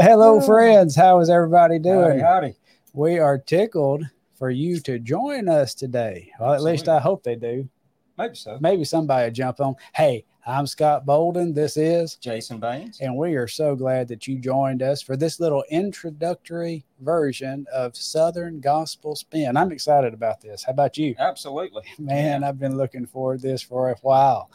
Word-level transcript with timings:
Hello, 0.00 0.40
friends. 0.40 0.94
How 0.94 1.18
is 1.18 1.28
everybody 1.28 1.80
doing? 1.80 2.20
Howdy, 2.20 2.22
howdy. 2.22 2.54
We 2.92 3.18
are 3.18 3.36
tickled 3.36 4.04
for 4.34 4.48
you 4.48 4.78
to 4.80 5.00
join 5.00 5.48
us 5.48 5.74
today. 5.74 6.30
Well, 6.38 6.54
at 6.54 6.62
least 6.62 6.88
I 6.88 7.00
hope 7.00 7.24
they 7.24 7.34
do. 7.34 7.68
Maybe 8.16 8.36
so. 8.36 8.58
Maybe 8.60 8.84
somebody 8.84 9.24
will 9.24 9.34
jump 9.34 9.58
on. 9.58 9.74
Hey, 9.96 10.24
I'm 10.46 10.68
Scott 10.68 11.04
Bouldin. 11.04 11.52
This 11.52 11.76
is, 11.76 12.14
Jason 12.14 12.60
Baines. 12.60 13.00
and 13.00 13.16
we 13.16 13.34
are 13.34 13.48
so 13.48 13.74
glad 13.74 14.06
that 14.06 14.28
you 14.28 14.38
joined 14.38 14.82
us 14.82 15.02
for 15.02 15.16
this 15.16 15.40
little 15.40 15.64
introductory 15.68 16.84
version 17.00 17.66
of 17.74 17.96
Southern 17.96 18.60
Gospel 18.60 19.16
Spin. 19.16 19.56
I'm 19.56 19.72
excited 19.72 20.14
about 20.14 20.40
this. 20.40 20.62
How 20.62 20.70
about 20.70 20.96
you? 20.96 21.16
Absolutely. 21.18 21.82
Man, 21.98 22.44
I've 22.44 22.60
been 22.60 22.76
looking 22.76 23.04
forward 23.04 23.40
to 23.40 23.48
this 23.48 23.62
for 23.62 23.90
a 23.90 23.96
while. 24.02 24.48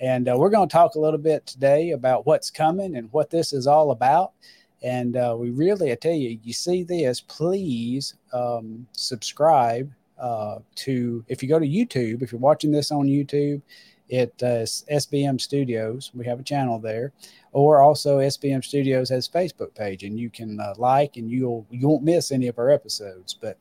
And 0.00 0.28
uh, 0.28 0.34
we're 0.36 0.50
going 0.50 0.68
to 0.68 0.72
talk 0.72 0.96
a 0.96 1.00
little 1.00 1.18
bit 1.20 1.46
today 1.46 1.90
about 1.90 2.26
what's 2.26 2.50
coming 2.50 2.96
and 2.96 3.12
what 3.12 3.30
this 3.30 3.52
is 3.52 3.68
all 3.68 3.92
about. 3.92 4.32
And 4.82 5.16
uh, 5.16 5.36
we 5.38 5.50
really, 5.50 5.92
I 5.92 5.94
tell 5.94 6.12
you, 6.12 6.38
you 6.42 6.52
see 6.52 6.82
this, 6.82 7.20
please 7.20 8.14
um, 8.32 8.86
subscribe 8.92 9.90
uh, 10.18 10.58
to, 10.76 11.24
if 11.28 11.42
you 11.42 11.48
go 11.48 11.58
to 11.58 11.66
YouTube, 11.66 12.22
if 12.22 12.32
you're 12.32 12.40
watching 12.40 12.72
this 12.72 12.90
on 12.90 13.06
YouTube, 13.06 13.60
it 14.10 14.34
uh, 14.42 14.66
SBM 14.66 15.40
Studios. 15.40 16.10
We 16.14 16.26
have 16.26 16.40
a 16.40 16.42
channel 16.42 16.78
there, 16.78 17.12
or 17.52 17.80
also 17.80 18.18
SBM 18.18 18.64
Studios 18.64 19.08
has 19.08 19.28
Facebook 19.28 19.74
page, 19.74 20.02
and 20.02 20.18
you 20.18 20.30
can 20.30 20.58
uh, 20.60 20.74
like 20.76 21.16
and 21.16 21.30
you'll 21.30 21.64
you 21.70 21.88
won't 21.88 22.02
miss 22.02 22.32
any 22.32 22.48
of 22.48 22.58
our 22.58 22.70
episodes. 22.70 23.34
But 23.34 23.56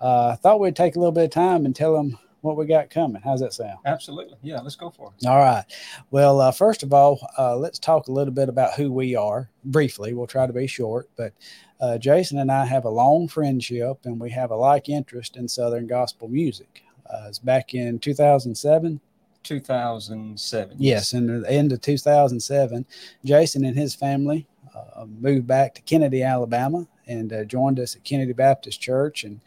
uh, 0.00 0.28
I 0.28 0.36
thought 0.36 0.60
we'd 0.60 0.76
take 0.76 0.96
a 0.96 0.98
little 0.98 1.12
bit 1.12 1.24
of 1.24 1.30
time 1.30 1.64
and 1.64 1.74
tell 1.74 1.94
them 1.94 2.18
what 2.46 2.56
we 2.56 2.64
got 2.64 2.88
coming. 2.88 3.20
How's 3.22 3.40
that 3.40 3.52
sound? 3.52 3.78
Absolutely. 3.84 4.36
Yeah, 4.42 4.60
let's 4.60 4.76
go 4.76 4.90
for 4.90 5.12
it. 5.18 5.26
All 5.26 5.38
right. 5.38 5.64
Well, 6.10 6.40
uh, 6.40 6.52
first 6.52 6.82
of 6.82 6.92
all, 6.92 7.18
uh, 7.36 7.56
let's 7.56 7.78
talk 7.78 8.08
a 8.08 8.12
little 8.12 8.32
bit 8.32 8.48
about 8.48 8.74
who 8.74 8.92
we 8.92 9.16
are 9.16 9.50
briefly. 9.64 10.14
We'll 10.14 10.26
try 10.26 10.46
to 10.46 10.52
be 10.52 10.66
short, 10.66 11.10
but 11.16 11.32
uh, 11.80 11.98
Jason 11.98 12.38
and 12.38 12.50
I 12.50 12.64
have 12.64 12.84
a 12.84 12.90
long 12.90 13.28
friendship 13.28 13.98
and 14.04 14.20
we 14.20 14.30
have 14.30 14.50
a 14.50 14.56
like 14.56 14.88
interest 14.88 15.36
in 15.36 15.48
Southern 15.48 15.86
gospel 15.86 16.28
music. 16.28 16.84
Uh, 17.08 17.26
it's 17.28 17.38
back 17.38 17.74
in 17.74 17.98
2007. 17.98 19.00
2007. 19.42 20.76
Yes, 20.78 21.12
in 21.12 21.42
the 21.42 21.50
end 21.50 21.72
of 21.72 21.80
2007, 21.80 22.84
Jason 23.24 23.64
and 23.64 23.76
his 23.76 23.94
family 23.94 24.46
uh, 24.74 25.06
moved 25.06 25.46
back 25.46 25.74
to 25.74 25.82
Kennedy, 25.82 26.22
Alabama, 26.22 26.86
and 27.06 27.32
uh, 27.32 27.44
joined 27.44 27.78
us 27.78 27.94
at 27.94 28.04
Kennedy 28.04 28.32
Baptist 28.32 28.80
Church. 28.80 29.24
And 29.24 29.40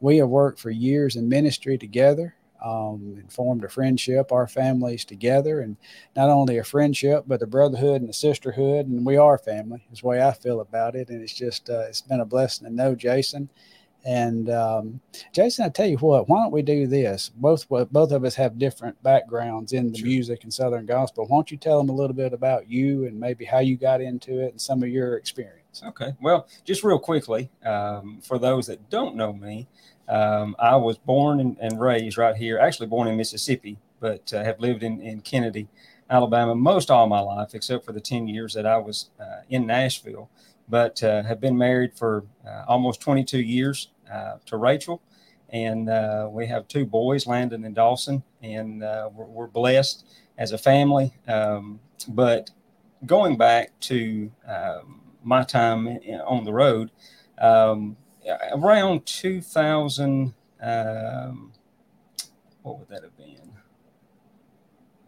we 0.00 0.16
have 0.18 0.28
worked 0.28 0.58
for 0.58 0.70
years 0.70 1.16
in 1.16 1.28
ministry 1.28 1.78
together 1.78 2.34
um, 2.62 3.16
and 3.18 3.32
formed 3.32 3.64
a 3.64 3.68
friendship, 3.68 4.32
our 4.32 4.46
families 4.46 5.04
together, 5.04 5.60
and 5.60 5.76
not 6.16 6.28
only 6.28 6.58
a 6.58 6.64
friendship, 6.64 7.24
but 7.26 7.42
a 7.42 7.46
brotherhood 7.46 8.00
and 8.00 8.10
a 8.10 8.14
sisterhood. 8.14 8.86
And 8.86 9.04
we 9.04 9.16
are 9.16 9.38
family, 9.38 9.86
is 9.92 10.00
the 10.00 10.06
way 10.06 10.22
I 10.22 10.32
feel 10.32 10.60
about 10.60 10.96
it. 10.96 11.08
And 11.08 11.22
it's 11.22 11.34
just, 11.34 11.70
uh, 11.70 11.84
it's 11.88 12.00
been 12.00 12.20
a 12.20 12.24
blessing 12.26 12.66
to 12.68 12.74
know 12.74 12.94
Jason. 12.94 13.48
And 14.06 14.50
um, 14.50 15.00
Jason, 15.32 15.64
I 15.64 15.70
tell 15.70 15.86
you 15.86 15.96
what, 15.96 16.28
why 16.28 16.42
don't 16.42 16.52
we 16.52 16.60
do 16.60 16.86
this? 16.86 17.30
Both 17.36 17.66
both 17.68 18.12
of 18.12 18.24
us 18.24 18.34
have 18.34 18.58
different 18.58 19.02
backgrounds 19.02 19.72
in 19.72 19.92
the 19.92 19.98
Sure. 19.98 20.06
music 20.06 20.44
and 20.44 20.52
Southern 20.52 20.84
gospel. 20.84 21.24
Why 21.24 21.38
don't 21.38 21.50
you 21.50 21.56
tell 21.56 21.78
them 21.78 21.88
a 21.88 21.94
little 21.94 22.14
bit 22.14 22.34
about 22.34 22.68
you 22.68 23.06
and 23.06 23.18
maybe 23.18 23.46
how 23.46 23.60
you 23.60 23.78
got 23.78 24.02
into 24.02 24.40
it 24.40 24.50
and 24.50 24.60
some 24.60 24.82
of 24.82 24.90
your 24.90 25.16
experience? 25.16 25.82
Okay. 25.82 26.12
Well, 26.20 26.46
just 26.64 26.84
real 26.84 26.98
quickly, 26.98 27.50
um, 27.64 28.20
for 28.22 28.38
those 28.38 28.66
that 28.66 28.90
don't 28.90 29.16
know 29.16 29.32
me, 29.32 29.68
um, 30.08 30.54
I 30.58 30.76
was 30.76 30.98
born 30.98 31.40
and, 31.40 31.56
and 31.60 31.80
raised 31.80 32.18
right 32.18 32.36
here, 32.36 32.58
actually 32.58 32.86
born 32.86 33.08
in 33.08 33.16
Mississippi, 33.16 33.78
but 34.00 34.32
uh, 34.32 34.44
have 34.44 34.60
lived 34.60 34.82
in, 34.82 35.00
in 35.00 35.20
Kennedy, 35.20 35.68
Alabama, 36.10 36.54
most 36.54 36.90
all 36.90 37.06
my 37.06 37.20
life, 37.20 37.54
except 37.54 37.84
for 37.84 37.92
the 37.92 38.00
10 38.00 38.28
years 38.28 38.52
that 38.54 38.66
I 38.66 38.76
was 38.76 39.10
uh, 39.18 39.40
in 39.48 39.66
Nashville. 39.66 40.30
But 40.68 41.02
uh, 41.02 41.22
have 41.22 41.40
been 41.40 41.56
married 41.56 41.94
for 41.94 42.24
uh, 42.46 42.64
almost 42.66 43.00
22 43.00 43.38
years 43.38 43.88
uh, 44.10 44.36
to 44.46 44.56
Rachel. 44.56 45.02
And 45.50 45.88
uh, 45.88 46.28
we 46.30 46.46
have 46.46 46.66
two 46.68 46.86
boys, 46.86 47.26
Landon 47.26 47.64
and 47.64 47.74
Dawson, 47.74 48.22
and 48.42 48.80
we're, 48.80 49.26
we're 49.26 49.46
blessed 49.46 50.06
as 50.36 50.52
a 50.52 50.58
family. 50.58 51.12
Um, 51.28 51.80
but 52.08 52.50
going 53.06 53.36
back 53.36 53.78
to 53.80 54.30
um, 54.48 55.00
my 55.22 55.44
time 55.44 55.86
on 56.26 56.44
the 56.44 56.52
road, 56.52 56.90
um, 57.38 57.96
around 58.54 59.04
2000, 59.06 60.32
um, 60.62 61.52
what 62.62 62.78
would 62.78 62.88
that 62.88 63.02
have 63.02 63.16
been? 63.16 63.52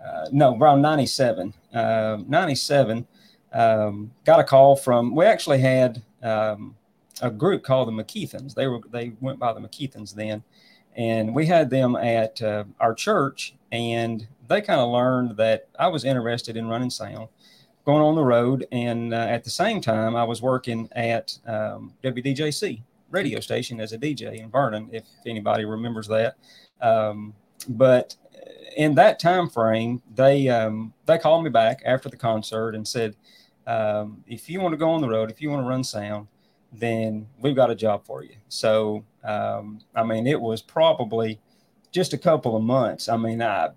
Uh, 0.05 0.27
no, 0.33 0.57
around 0.57 0.83
97. 0.83 1.55
Um 1.73 2.25
97, 2.29 3.07
um, 3.53 4.13
got 4.25 4.41
a 4.41 4.45
call 4.45 4.77
from, 4.77 5.15
we 5.15 5.25
actually 5.25 5.59
had 5.59 6.03
um, 6.23 6.77
a 7.23 7.31
group 7.31 7.63
called 7.63 7.89
the 7.89 7.93
McKeithens. 7.93 8.55
They 8.55 8.67
were, 8.67 8.81
they 8.91 9.13
went 9.21 9.39
by 9.39 9.53
the 9.53 9.61
McKeithens 9.61 10.15
then. 10.15 10.43
And 10.95 11.35
we 11.35 11.47
had 11.47 11.71
them 11.71 11.95
at 11.97 12.41
uh, 12.41 12.65
our 12.81 12.95
church, 12.95 13.55
and 13.71 14.27
they 14.49 14.63
kind 14.63 14.81
of 14.81 14.91
learned 14.91 15.37
that 15.37 15.69
I 15.79 15.89
was 15.89 16.05
interested 16.05 16.57
in 16.57 16.69
running 16.69 16.89
sound 16.89 17.29
going 17.85 18.03
on 18.03 18.15
the 18.15 18.25
road. 18.25 18.67
And 18.73 19.13
uh, 19.13 19.19
at 19.19 19.45
the 19.45 19.51
same 19.51 19.83
time, 19.83 20.17
I 20.17 20.25
was 20.25 20.41
working 20.41 20.89
at 20.93 21.39
um, 21.47 21.93
WDJC 22.03 22.83
radio 23.11 23.41
station 23.41 23.81
as 23.81 23.93
a 23.93 23.99
DJ 23.99 24.41
in 24.41 24.51
Vernon, 24.51 24.89
if 24.93 25.05
anybody 25.27 25.65
remembers 25.65 26.09
that. 26.09 26.37
Um, 26.81 27.35
but 27.69 28.17
in 28.77 28.95
that 28.97 29.19
time 29.19 29.49
frame, 29.49 30.03
they 30.15 30.49
um, 30.49 30.93
they 31.07 31.19
called 31.19 31.45
me 31.45 31.51
back 31.51 31.83
after 31.85 32.09
the 32.09 32.17
concert 32.17 32.75
and 32.75 32.87
said, 32.87 33.17
um, 33.67 34.23
"If 34.27 34.49
you 34.51 34.61
want 34.61 34.73
to 34.73 34.79
go 34.79 34.91
on 34.91 35.01
the 35.01 35.09
road, 35.09 35.31
if 35.31 35.41
you 35.41 35.51
want 35.51 35.63
to 35.65 35.69
run 35.69 35.85
sound, 35.85 36.29
then 36.73 37.29
we've 37.41 37.57
got 37.57 37.71
a 37.71 37.75
job 37.75 38.05
for 38.07 38.23
you." 38.23 38.37
So, 38.49 39.05
um, 39.25 39.81
I 39.95 40.05
mean, 40.05 40.27
it 40.27 40.41
was 40.41 40.63
probably 40.63 41.41
just 41.93 42.13
a 42.13 42.19
couple 42.19 42.57
of 42.57 42.63
months. 42.63 43.09
I 43.09 43.17
mean, 43.17 43.43
I 43.43 43.71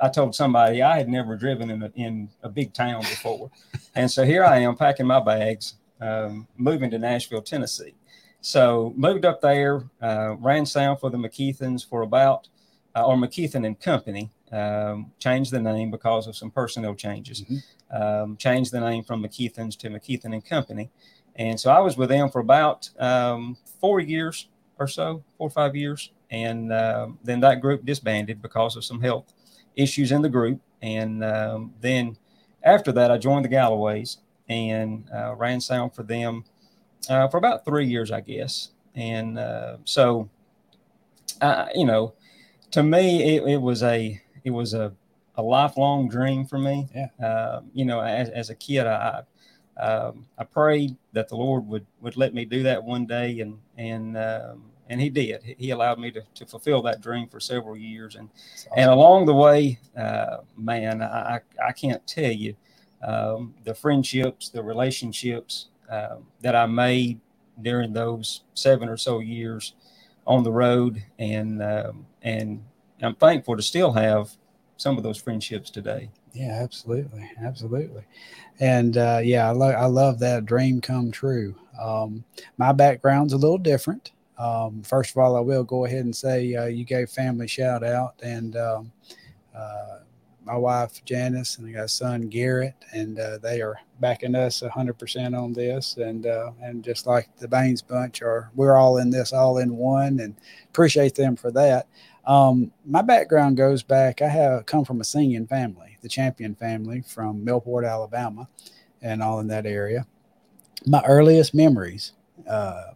I 0.00 0.08
told 0.08 0.34
somebody 0.34 0.82
I 0.82 0.96
had 0.98 1.08
never 1.08 1.36
driven 1.36 1.70
in 1.70 1.82
a, 1.82 1.92
in 1.94 2.30
a 2.42 2.48
big 2.48 2.72
town 2.74 3.02
before. 3.02 3.50
and 3.94 4.10
so 4.10 4.24
here 4.24 4.44
I 4.44 4.58
am 4.58 4.76
packing 4.76 5.06
my 5.06 5.20
bags, 5.20 5.74
um, 6.00 6.48
moving 6.56 6.90
to 6.90 6.98
Nashville, 6.98 7.42
Tennessee. 7.42 7.94
So 8.44 8.92
moved 8.94 9.24
up 9.24 9.40
there, 9.40 9.84
uh, 10.02 10.36
ran 10.38 10.66
sound 10.66 11.00
for 11.00 11.08
the 11.08 11.16
McKeithens 11.16 11.82
for 11.88 12.02
about, 12.02 12.46
uh, 12.94 13.02
or 13.06 13.16
McKeithen 13.16 13.66
and 13.66 13.80
Company, 13.80 14.30
um, 14.52 15.10
changed 15.18 15.50
the 15.50 15.62
name 15.62 15.90
because 15.90 16.26
of 16.26 16.36
some 16.36 16.50
personnel 16.50 16.94
changes. 16.94 17.40
Mhm. 17.40 17.62
Um, 17.90 18.36
changed 18.36 18.70
the 18.70 18.80
name 18.80 19.02
from 19.02 19.22
McKeithens 19.22 19.78
to 19.78 19.88
McKeithen 19.88 20.34
and 20.34 20.44
Company. 20.44 20.90
And 21.36 21.58
so 21.58 21.70
I 21.70 21.78
was 21.78 21.96
with 21.96 22.10
them 22.10 22.28
for 22.28 22.40
about 22.40 22.90
um, 23.00 23.56
four 23.80 24.00
years 24.00 24.48
or 24.78 24.88
so, 24.88 25.24
four 25.38 25.46
or 25.46 25.50
five 25.50 25.74
years. 25.74 26.10
And 26.30 26.70
um, 26.70 27.18
then 27.24 27.40
that 27.40 27.62
group 27.62 27.86
disbanded 27.86 28.42
because 28.42 28.76
of 28.76 28.84
some 28.84 29.00
health 29.00 29.32
issues 29.74 30.12
in 30.12 30.20
the 30.20 30.28
group. 30.28 30.60
And 30.82 31.24
um, 31.24 31.72
then 31.80 32.18
after 32.62 32.92
that, 32.92 33.10
I 33.10 33.16
joined 33.16 33.46
the 33.46 33.48
Galloways 33.48 34.18
and 34.50 35.08
uh, 35.10 35.34
ran 35.34 35.62
sound 35.62 35.94
for 35.94 36.02
them 36.02 36.44
uh, 37.08 37.28
for 37.28 37.36
about 37.38 37.64
three 37.64 37.86
years, 37.86 38.10
I 38.10 38.20
guess. 38.20 38.70
And 38.94 39.38
uh, 39.38 39.78
so, 39.84 40.28
uh, 41.40 41.66
you 41.74 41.84
know, 41.84 42.14
to 42.72 42.82
me, 42.82 43.36
it, 43.36 43.42
it 43.44 43.56
was 43.60 43.82
a 43.82 44.20
it 44.44 44.50
was 44.50 44.74
a, 44.74 44.92
a 45.36 45.42
lifelong 45.42 46.08
dream 46.08 46.44
for 46.46 46.58
me. 46.58 46.88
Yeah. 46.94 47.26
Um, 47.26 47.70
you 47.72 47.84
know, 47.84 48.00
as, 48.00 48.28
as 48.30 48.50
a 48.50 48.54
kid, 48.54 48.86
I 48.86 49.22
um, 49.80 50.26
I 50.38 50.44
prayed 50.44 50.96
that 51.12 51.28
the 51.28 51.36
Lord 51.36 51.66
would 51.66 51.86
would 52.00 52.16
let 52.16 52.34
me 52.34 52.44
do 52.44 52.62
that 52.62 52.82
one 52.82 53.06
day, 53.06 53.40
and 53.40 53.58
and 53.76 54.16
um, 54.16 54.70
and 54.88 55.00
He 55.00 55.10
did. 55.10 55.42
He 55.58 55.70
allowed 55.70 55.98
me 55.98 56.10
to, 56.12 56.22
to 56.34 56.46
fulfill 56.46 56.82
that 56.82 57.00
dream 57.00 57.28
for 57.28 57.40
several 57.40 57.76
years, 57.76 58.14
and 58.14 58.28
It's 58.52 58.66
and 58.76 58.90
along 58.90 59.26
the 59.26 59.34
way, 59.34 59.78
uh, 59.96 60.38
man, 60.56 61.02
I, 61.02 61.36
I 61.36 61.40
I 61.68 61.72
can't 61.72 62.06
tell 62.06 62.30
you 62.30 62.54
um, 63.02 63.54
the 63.64 63.74
friendships, 63.74 64.48
the 64.50 64.62
relationships 64.62 65.68
um, 65.94 66.26
that 66.40 66.56
I 66.56 66.66
made 66.66 67.20
during 67.60 67.92
those 67.92 68.42
seven 68.54 68.88
or 68.88 68.96
so 68.96 69.20
years 69.20 69.74
on 70.26 70.42
the 70.42 70.52
road, 70.52 71.02
and 71.18 71.62
um, 71.62 72.06
and 72.22 72.64
I'm 73.02 73.14
thankful 73.14 73.56
to 73.56 73.62
still 73.62 73.92
have 73.92 74.30
some 74.76 74.96
of 74.96 75.02
those 75.02 75.18
friendships 75.18 75.70
today. 75.70 76.10
Yeah, 76.32 76.58
absolutely, 76.62 77.30
absolutely, 77.42 78.04
and 78.60 78.96
uh, 78.96 79.20
yeah, 79.22 79.50
I, 79.50 79.72
I 79.72 79.86
love 79.86 80.18
that 80.20 80.46
dream 80.46 80.80
come 80.80 81.10
true. 81.10 81.54
Um, 81.80 82.24
my 82.56 82.72
background's 82.72 83.32
a 83.32 83.38
little 83.38 83.58
different. 83.58 84.12
Um, 84.36 84.82
first 84.82 85.10
of 85.10 85.18
all, 85.18 85.36
I 85.36 85.40
will 85.40 85.62
go 85.62 85.84
ahead 85.84 86.04
and 86.04 86.14
say 86.14 86.54
uh, 86.54 86.66
you 86.66 86.84
gave 86.84 87.10
family 87.10 87.46
shout 87.46 87.84
out, 87.84 88.14
and 88.22 88.56
um, 88.56 88.92
uh, 89.54 89.98
my 90.44 90.56
wife 90.56 91.04
Janice 91.04 91.58
and 91.58 91.68
I 91.68 91.72
got 91.72 91.84
a 91.84 91.88
son 91.88 92.28
Garrett, 92.28 92.74
and 92.92 93.18
uh, 93.18 93.38
they 93.38 93.60
are 93.62 93.76
backing 94.00 94.34
us 94.34 94.62
hundred 94.72 94.98
percent 94.98 95.34
on 95.34 95.52
this, 95.52 95.96
and 95.96 96.26
uh, 96.26 96.50
and 96.62 96.84
just 96.84 97.06
like 97.06 97.28
the 97.38 97.48
Baines 97.48 97.82
bunch 97.82 98.22
are, 98.22 98.50
we're 98.54 98.76
all 98.76 98.98
in 98.98 99.10
this, 99.10 99.32
all 99.32 99.58
in 99.58 99.76
one, 99.76 100.20
and 100.20 100.34
appreciate 100.68 101.14
them 101.14 101.36
for 101.36 101.50
that. 101.52 101.86
Um, 102.26 102.72
my 102.86 103.02
background 103.02 103.56
goes 103.56 103.82
back. 103.82 104.22
I 104.22 104.28
have 104.28 104.66
come 104.66 104.84
from 104.84 105.00
a 105.00 105.04
singing 105.04 105.46
family, 105.46 105.98
the 106.00 106.08
Champion 106.08 106.54
family 106.54 107.02
from 107.02 107.44
Millport, 107.44 107.88
Alabama, 107.88 108.48
and 109.02 109.22
all 109.22 109.40
in 109.40 109.48
that 109.48 109.66
area. 109.66 110.06
my 110.86 111.02
earliest 111.04 111.54
memories, 111.54 112.12
uh, 112.48 112.92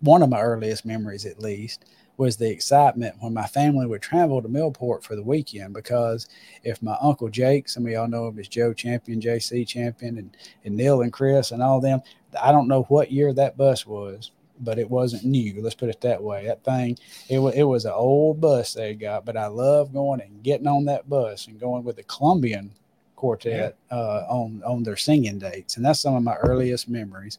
one 0.00 0.22
of 0.22 0.28
my 0.28 0.40
earliest 0.40 0.84
memories 0.84 1.24
at 1.24 1.40
least, 1.40 1.84
was 2.16 2.36
the 2.36 2.50
excitement 2.50 3.14
when 3.20 3.34
my 3.34 3.46
family 3.46 3.86
would 3.86 4.02
travel 4.02 4.40
to 4.40 4.48
Millport 4.48 5.02
for 5.02 5.16
the 5.16 5.22
weekend 5.22 5.74
because 5.74 6.28
if 6.64 6.82
my 6.82 6.96
uncle 7.00 7.28
Jake, 7.28 7.68
some 7.68 7.84
of 7.84 7.92
y'all 7.92 8.08
know 8.08 8.28
him 8.28 8.38
as 8.38 8.48
Joe 8.48 8.72
Champion, 8.72 9.20
JC 9.20 9.66
Champion, 9.66 10.18
and, 10.18 10.36
and 10.64 10.76
Neil 10.76 11.02
and 11.02 11.12
Chris 11.12 11.50
and 11.50 11.62
all 11.62 11.80
them, 11.80 12.00
I 12.42 12.52
don't 12.52 12.68
know 12.68 12.82
what 12.84 13.12
year 13.12 13.32
that 13.34 13.56
bus 13.56 13.86
was, 13.86 14.30
but 14.60 14.78
it 14.78 14.90
wasn't 14.90 15.24
new. 15.24 15.60
Let's 15.60 15.74
put 15.74 15.90
it 15.90 16.00
that 16.00 16.22
way. 16.22 16.46
That 16.46 16.64
thing, 16.64 16.98
it 17.28 17.38
was 17.38 17.54
it 17.54 17.64
was 17.64 17.84
an 17.84 17.92
old 17.92 18.40
bus 18.40 18.72
they 18.72 18.94
got, 18.94 19.24
but 19.24 19.36
I 19.36 19.46
love 19.46 19.92
going 19.92 20.20
and 20.20 20.42
getting 20.42 20.66
on 20.66 20.84
that 20.86 21.08
bus 21.08 21.46
and 21.46 21.60
going 21.60 21.84
with 21.84 21.96
the 21.96 22.02
Columbian 22.04 22.70
quartet 23.16 23.76
yeah. 23.90 23.96
uh, 23.96 24.26
on 24.28 24.62
on 24.64 24.82
their 24.82 24.96
singing 24.96 25.38
dates, 25.38 25.76
and 25.76 25.84
that's 25.84 26.00
some 26.00 26.14
of 26.14 26.22
my 26.22 26.36
earliest 26.36 26.88
memories. 26.88 27.38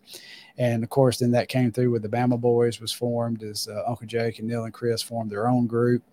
And 0.58 0.84
of 0.84 0.90
course, 0.90 1.18
then 1.18 1.32
that 1.32 1.50
came 1.50 1.72
through 1.72 1.92
with 1.92 2.02
the 2.02 2.10
Bama 2.10 2.40
Boys 2.40 2.82
was 2.82 2.92
formed 2.92 3.44
as 3.44 3.68
uh, 3.68 3.84
Uncle 3.88 4.08
Jake 4.08 4.40
and 4.40 4.48
Neil 4.48 4.66
and 4.66 4.74
Chris 4.74 5.02
formed 5.02 5.32
their 5.32 5.48
own 5.48 5.68
group, 5.68 6.04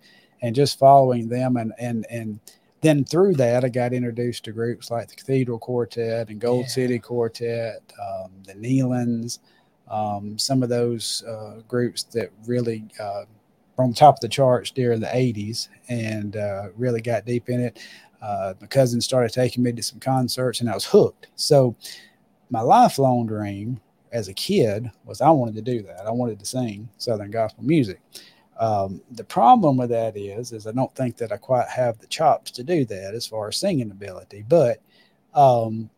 and 0.41 0.55
just 0.55 0.77
following 0.77 1.27
them 1.27 1.57
and 1.57 1.73
and 1.79 2.05
and 2.09 2.39
then 2.81 3.03
through 3.03 3.33
that, 3.33 3.65
I 3.65 3.69
got 3.69 3.93
introduced 3.93 4.43
to 4.45 4.51
groups 4.51 4.91
like 4.91 5.07
the 5.07 5.15
Cathedral 5.15 5.57
Quartet 5.57 6.29
and 6.29 6.39
Gold 6.39 6.65
yeah. 6.65 6.67
City 6.67 6.99
Quartet, 6.99 7.81
um, 7.99 8.31
the 8.45 8.53
Nelons, 8.53 9.39
um, 9.87 10.37
some 10.37 10.61
of 10.61 10.69
those 10.69 11.23
uh, 11.23 11.61
groups 11.67 12.03
that 12.03 12.31
really 12.45 12.85
uh, 12.99 13.23
were 13.75 13.83
on 13.83 13.93
top 13.93 14.17
of 14.17 14.19
the 14.19 14.29
charts 14.29 14.69
during 14.69 14.99
the 14.99 15.07
80s 15.07 15.69
and 15.89 16.37
uh, 16.37 16.67
really 16.75 17.01
got 17.01 17.25
deep 17.25 17.49
in 17.49 17.59
it. 17.59 17.79
Uh, 18.21 18.53
my 18.61 18.67
cousin 18.67 19.01
started 19.01 19.33
taking 19.33 19.63
me 19.63 19.71
to 19.71 19.81
some 19.81 19.99
concerts 19.99 20.61
and 20.61 20.69
I 20.69 20.73
was 20.73 20.85
hooked. 20.85 21.27
So, 21.35 21.75
my 22.51 22.61
lifelong 22.61 23.25
dream 23.25 23.81
as 24.15 24.29
a 24.29 24.33
kid 24.33 24.89
was 25.03 25.19
I 25.19 25.29
wanted 25.29 25.55
to 25.55 25.61
do 25.61 25.81
that. 25.83 26.07
I 26.07 26.11
wanted 26.11 26.39
to 26.39 26.45
sing 26.45 26.87
Southern 26.97 27.31
gospel 27.31 27.65
music. 27.65 27.99
Um, 28.57 29.01
the 29.11 29.25
problem 29.25 29.75
with 29.75 29.89
that 29.89 30.15
is, 30.15 30.53
is 30.53 30.65
I 30.65 30.71
don't 30.71 30.95
think 30.95 31.17
that 31.17 31.33
I 31.33 31.37
quite 31.37 31.67
have 31.67 31.99
the 31.99 32.07
chops 32.07 32.49
to 32.51 32.63
do 32.63 32.85
that 32.85 33.13
as 33.13 33.27
far 33.27 33.49
as 33.49 33.57
singing 33.57 33.91
ability. 33.91 34.45
But 34.47 34.81
um, 35.33 35.89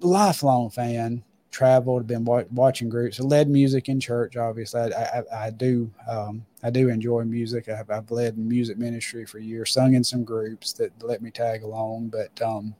lifelong 0.00 0.68
fan, 0.68 1.24
traveled, 1.50 2.06
been 2.06 2.26
watching 2.52 2.90
groups, 2.90 3.18
led 3.18 3.48
music 3.48 3.88
in 3.88 3.98
church. 3.98 4.36
Obviously, 4.36 4.92
I, 4.92 5.20
I, 5.20 5.46
I 5.46 5.50
do 5.50 5.90
um, 6.06 6.44
I 6.62 6.68
do 6.68 6.90
enjoy 6.90 7.24
music. 7.24 7.70
I've, 7.70 7.88
I've 7.88 8.10
led 8.10 8.36
music 8.36 8.76
ministry 8.76 9.24
for 9.24 9.38
years, 9.38 9.72
sung 9.72 9.94
in 9.94 10.04
some 10.04 10.24
groups 10.24 10.74
that 10.74 10.90
let 11.02 11.22
me 11.22 11.30
tag 11.30 11.62
along, 11.62 12.08
but 12.08 12.42
um, 12.42 12.74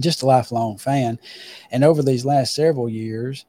just 0.00 0.22
a 0.22 0.26
lifelong 0.26 0.78
fan. 0.78 1.20
And 1.70 1.84
over 1.84 2.02
these 2.02 2.24
last 2.24 2.56
several 2.56 2.88
years, 2.88 3.46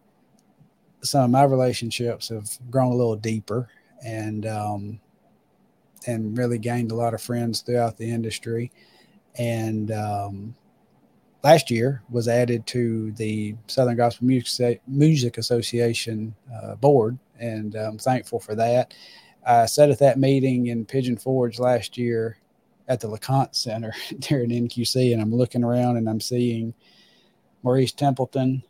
some 1.03 1.25
of 1.25 1.29
my 1.29 1.43
relationships 1.43 2.29
have 2.29 2.49
grown 2.69 2.91
a 2.91 2.95
little 2.95 3.15
deeper 3.15 3.69
and 4.03 4.45
um, 4.45 4.99
and 6.07 6.37
really 6.37 6.57
gained 6.57 6.91
a 6.91 6.95
lot 6.95 7.13
of 7.13 7.21
friends 7.21 7.61
throughout 7.61 7.97
the 7.97 8.09
industry. 8.09 8.71
And 9.37 9.91
um, 9.91 10.55
last 11.43 11.71
year 11.71 12.03
was 12.09 12.27
added 12.27 12.65
to 12.67 13.11
the 13.13 13.55
Southern 13.67 13.97
Gospel 13.97 14.27
Music, 14.27 14.81
Music 14.87 15.37
Association 15.37 16.35
uh, 16.53 16.75
board, 16.75 17.17
and 17.39 17.75
I'm 17.75 17.97
thankful 17.97 18.39
for 18.39 18.55
that. 18.55 18.93
I 19.45 19.65
sat 19.65 19.89
at 19.89 19.99
that 19.99 20.19
meeting 20.19 20.67
in 20.67 20.85
Pigeon 20.85 21.17
Forge 21.17 21.59
last 21.59 21.97
year 21.97 22.37
at 22.87 22.99
the 22.99 23.07
LeConte 23.07 23.55
Center 23.55 23.93
during 24.19 24.49
NQC, 24.49 25.13
and 25.13 25.21
I'm 25.21 25.33
looking 25.33 25.63
around 25.63 25.97
and 25.97 26.09
I'm 26.09 26.21
seeing 26.21 26.73
Maurice 27.61 27.93
Templeton, 27.93 28.63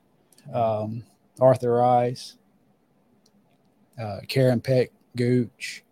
um, 0.53 1.03
Arthur 1.39 1.73
Rice, 1.73 2.37
uh, 3.99 4.19
Karen 4.27 4.61
Peck 4.61 4.91
Gooch. 5.15 5.83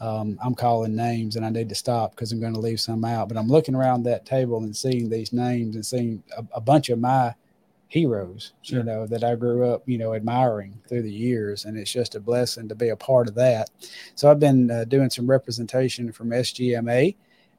Um, 0.00 0.36
I'm 0.42 0.54
calling 0.54 0.96
names 0.96 1.36
and 1.36 1.46
I 1.46 1.50
need 1.50 1.68
to 1.68 1.76
stop 1.76 2.10
because 2.10 2.32
I'm 2.32 2.40
going 2.40 2.54
to 2.54 2.60
leave 2.60 2.80
some 2.80 3.04
out. 3.04 3.28
But 3.28 3.36
I'm 3.36 3.48
looking 3.48 3.74
around 3.74 4.02
that 4.02 4.26
table 4.26 4.58
and 4.58 4.76
seeing 4.76 5.08
these 5.08 5.32
names 5.32 5.76
and 5.76 5.86
seeing 5.86 6.22
a, 6.36 6.44
a 6.54 6.60
bunch 6.60 6.88
of 6.88 6.98
my 6.98 7.34
heroes, 7.86 8.52
sure. 8.62 8.78
you 8.78 8.84
know, 8.84 9.06
that 9.06 9.22
I 9.22 9.36
grew 9.36 9.66
up, 9.66 9.82
you 9.86 9.98
know, 9.98 10.14
admiring 10.14 10.80
through 10.88 11.02
the 11.02 11.12
years. 11.12 11.66
And 11.66 11.76
it's 11.76 11.92
just 11.92 12.14
a 12.14 12.20
blessing 12.20 12.68
to 12.68 12.74
be 12.74 12.88
a 12.88 12.96
part 12.96 13.28
of 13.28 13.34
that. 13.36 13.70
So 14.14 14.30
I've 14.30 14.40
been 14.40 14.70
uh, 14.70 14.84
doing 14.84 15.10
some 15.10 15.30
representation 15.30 16.10
from 16.10 16.30
SGMA 16.30 17.14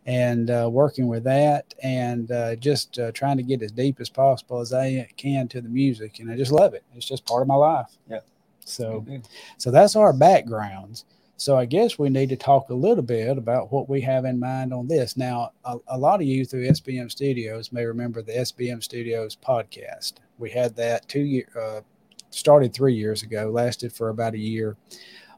and 0.06 0.50
uh, 0.50 0.70
working 0.72 1.08
with 1.08 1.24
that 1.24 1.74
and 1.82 2.32
uh, 2.32 2.56
just 2.56 3.00
uh, 3.00 3.12
trying 3.12 3.38
to 3.38 3.44
get 3.44 3.62
as 3.62 3.72
deep 3.72 4.00
as 4.00 4.10
possible 4.10 4.60
as 4.60 4.74
I 4.74 5.08
can 5.18 5.48
to 5.50 5.62
the 5.62 5.70
music. 5.70 6.20
And 6.20 6.30
I 6.30 6.36
just 6.36 6.52
love 6.52 6.74
it. 6.74 6.84
It's 6.96 7.08
just 7.08 7.26
part 7.26 7.42
of 7.42 7.48
my 7.48 7.56
life. 7.56 7.98
Yeah. 8.10 8.20
So, 8.66 9.02
mm-hmm. 9.02 9.18
so 9.58 9.72
that's 9.72 9.96
our 9.96 10.14
backgrounds. 10.14 11.06
So 11.38 11.58
I 11.58 11.66
guess 11.66 12.00
we 12.00 12.10
need 12.10 12.30
to 12.30 12.36
talk 12.36 12.70
a 12.70 12.74
little 12.74 13.04
bit 13.04 13.38
about 13.38 13.72
what 13.72 13.90
we 13.90 14.02
have 14.02 14.26
in 14.26 14.40
mind 14.40 14.74
on 14.74 14.88
this. 14.88 15.18
Now, 15.18 15.52
a, 15.66 15.78
a, 15.88 15.98
lot 15.98 16.22
of 16.22 16.28
you 16.28 16.46
through 16.46 16.70
SBM 16.70 17.12
Studios 17.12 17.72
may 17.72 17.86
remember 17.86 18.22
the 18.22 18.34
SBM 18.34 18.84
Studios 18.84 19.36
podcast. 19.36 20.14
We 20.38 20.52
had 20.52 20.76
that 20.76 21.08
two 21.10 21.22
year, 21.22 21.48
uh, 21.60 21.82
started 22.30 22.74
three 22.74 22.94
years 22.94 23.24
ago, 23.24 23.50
lasted 23.50 23.92
for 23.92 24.10
about 24.10 24.36
a 24.36 24.40
year. 24.40 24.78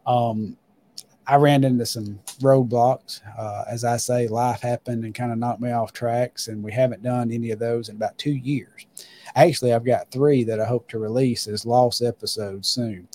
Um, 0.06 0.58
I 1.28 1.38
ran 1.38 1.64
into 1.64 1.86
some 1.86 2.20
roadblocks. 2.40 3.22
Uh, 3.38 3.64
as 3.68 3.84
I 3.84 3.98
say, 3.98 4.28
life 4.28 4.62
happened 4.62 5.04
and 5.04 5.16
kind 5.16 5.32
of 5.32 5.38
knocked 5.38 5.62
me 5.62 5.72
off 5.72 5.92
tracks, 5.92 6.48
and 6.48 6.64
we 6.64 6.72
haven't 6.72 7.02
done 7.02 7.32
any 7.32 7.52
of 7.52 7.60
those 7.60 7.90
in 7.90 7.96
about 7.96 8.18
two 8.18 8.34
years. 8.34 8.86
Actually, 9.36 9.74
I've 9.74 9.86
got 9.86 10.12
three 10.12 10.44
that 10.44 10.60
I 10.60 10.66
hope 10.66 10.88
to 10.90 11.00
release 11.00 11.48
as 11.48 11.66
lost 11.66 12.02
episodes 12.02 12.68
soon. 12.68 13.08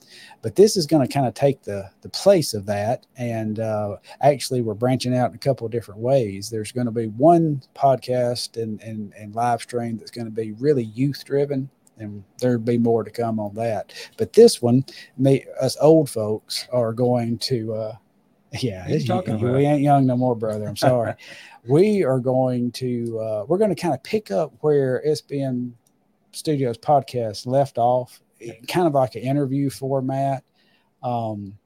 But 0.42 0.56
this 0.56 0.76
is 0.76 0.86
going 0.86 1.06
to 1.06 1.12
kind 1.12 1.26
of 1.26 1.34
take 1.34 1.62
the 1.62 1.88
the 2.02 2.08
place 2.08 2.52
of 2.52 2.66
that, 2.66 3.06
and 3.16 3.60
uh, 3.60 3.96
actually, 4.20 4.62
we're 4.62 4.74
branching 4.74 5.16
out 5.16 5.30
in 5.30 5.36
a 5.36 5.38
couple 5.38 5.64
of 5.64 5.72
different 5.72 6.00
ways. 6.00 6.50
There's 6.50 6.72
going 6.72 6.86
to 6.86 6.92
be 6.92 7.06
one 7.06 7.62
podcast 7.74 8.60
and 8.60 8.80
and, 8.82 9.12
and 9.14 9.34
live 9.34 9.62
stream 9.62 9.98
that's 9.98 10.10
going 10.10 10.26
to 10.26 10.32
be 10.32 10.52
really 10.52 10.84
youth 10.84 11.24
driven 11.24 11.70
and 12.00 12.24
there'd 12.40 12.64
be 12.64 12.78
more 12.78 13.04
to 13.04 13.10
come 13.10 13.38
on 13.38 13.54
that. 13.54 13.92
But 14.16 14.32
this 14.32 14.60
one, 14.60 14.84
me, 15.18 15.44
us 15.60 15.76
old 15.80 16.10
folks 16.10 16.66
are 16.72 16.92
going 16.92 17.38
to, 17.38 17.74
uh, 17.74 17.96
yeah, 18.60 18.88
you, 18.88 19.22
we 19.52 19.66
ain't 19.66 19.82
young 19.82 20.06
no 20.06 20.16
more, 20.16 20.34
brother. 20.34 20.66
I'm 20.66 20.76
sorry. 20.76 21.14
we 21.68 22.02
are 22.02 22.18
going 22.18 22.72
to, 22.72 23.18
uh, 23.20 23.44
we're 23.46 23.58
going 23.58 23.74
to 23.74 23.80
kind 23.80 23.94
of 23.94 24.02
pick 24.02 24.30
up 24.30 24.52
where 24.60 25.02
SBM 25.06 25.72
Studios 26.32 26.78
podcast 26.78 27.46
left 27.46 27.78
off, 27.78 28.20
kind 28.68 28.86
of 28.86 28.94
like 28.94 29.14
an 29.14 29.22
interview 29.22 29.70
format. 29.70 30.44
Um, 31.02 31.58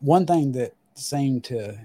one 0.00 0.26
thing 0.26 0.52
that 0.52 0.74
seemed 0.94 1.44
to 1.44 1.78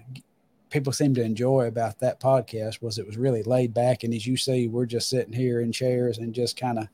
people 0.70 0.94
seemed 0.94 1.16
to 1.16 1.24
enjoy 1.24 1.68
about 1.68 2.00
that 2.00 2.20
podcast 2.20 2.82
was 2.82 2.98
it 2.98 3.06
was 3.06 3.18
really 3.18 3.44
laid 3.44 3.74
back 3.74 4.04
and 4.04 4.14
as 4.14 4.26
you 4.26 4.38
see 4.38 4.68
we're 4.68 4.86
just 4.86 5.10
sitting 5.10 5.34
here 5.34 5.60
in 5.60 5.72
chairs 5.72 6.18
and 6.18 6.34
just 6.34 6.58
kind 6.58 6.80
of 6.80 6.88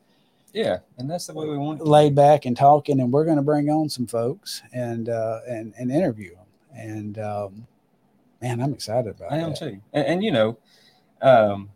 yeah, 0.58 0.80
and 0.98 1.10
that's 1.10 1.28
the 1.28 1.34
way 1.34 1.48
we 1.48 1.58
want. 1.58 1.86
Laid 1.86 2.16
back 2.16 2.46
and 2.46 2.58
talking, 2.58 3.00
and 3.00 3.12
we're 3.12 3.26
going 3.26 3.38
to 3.38 3.44
bring 3.44 3.70
on 3.70 3.90
some 3.90 4.08
folks 4.08 4.62
and 4.74 5.10
uh, 5.10 5.40
and 5.48 5.74
and 5.78 5.92
interview 5.92 6.36
them. 6.36 6.46
And 6.74 7.20
um, 7.20 7.68
man, 8.42 8.62
I'm 8.62 8.74
excited 8.74 9.10
about. 9.16 9.32
I 9.32 9.38
am 9.38 9.54
too. 9.54 9.80
And, 9.94 10.08
and, 10.08 10.24
you 10.24 10.32
know, 10.32 10.58
um, 11.22 11.70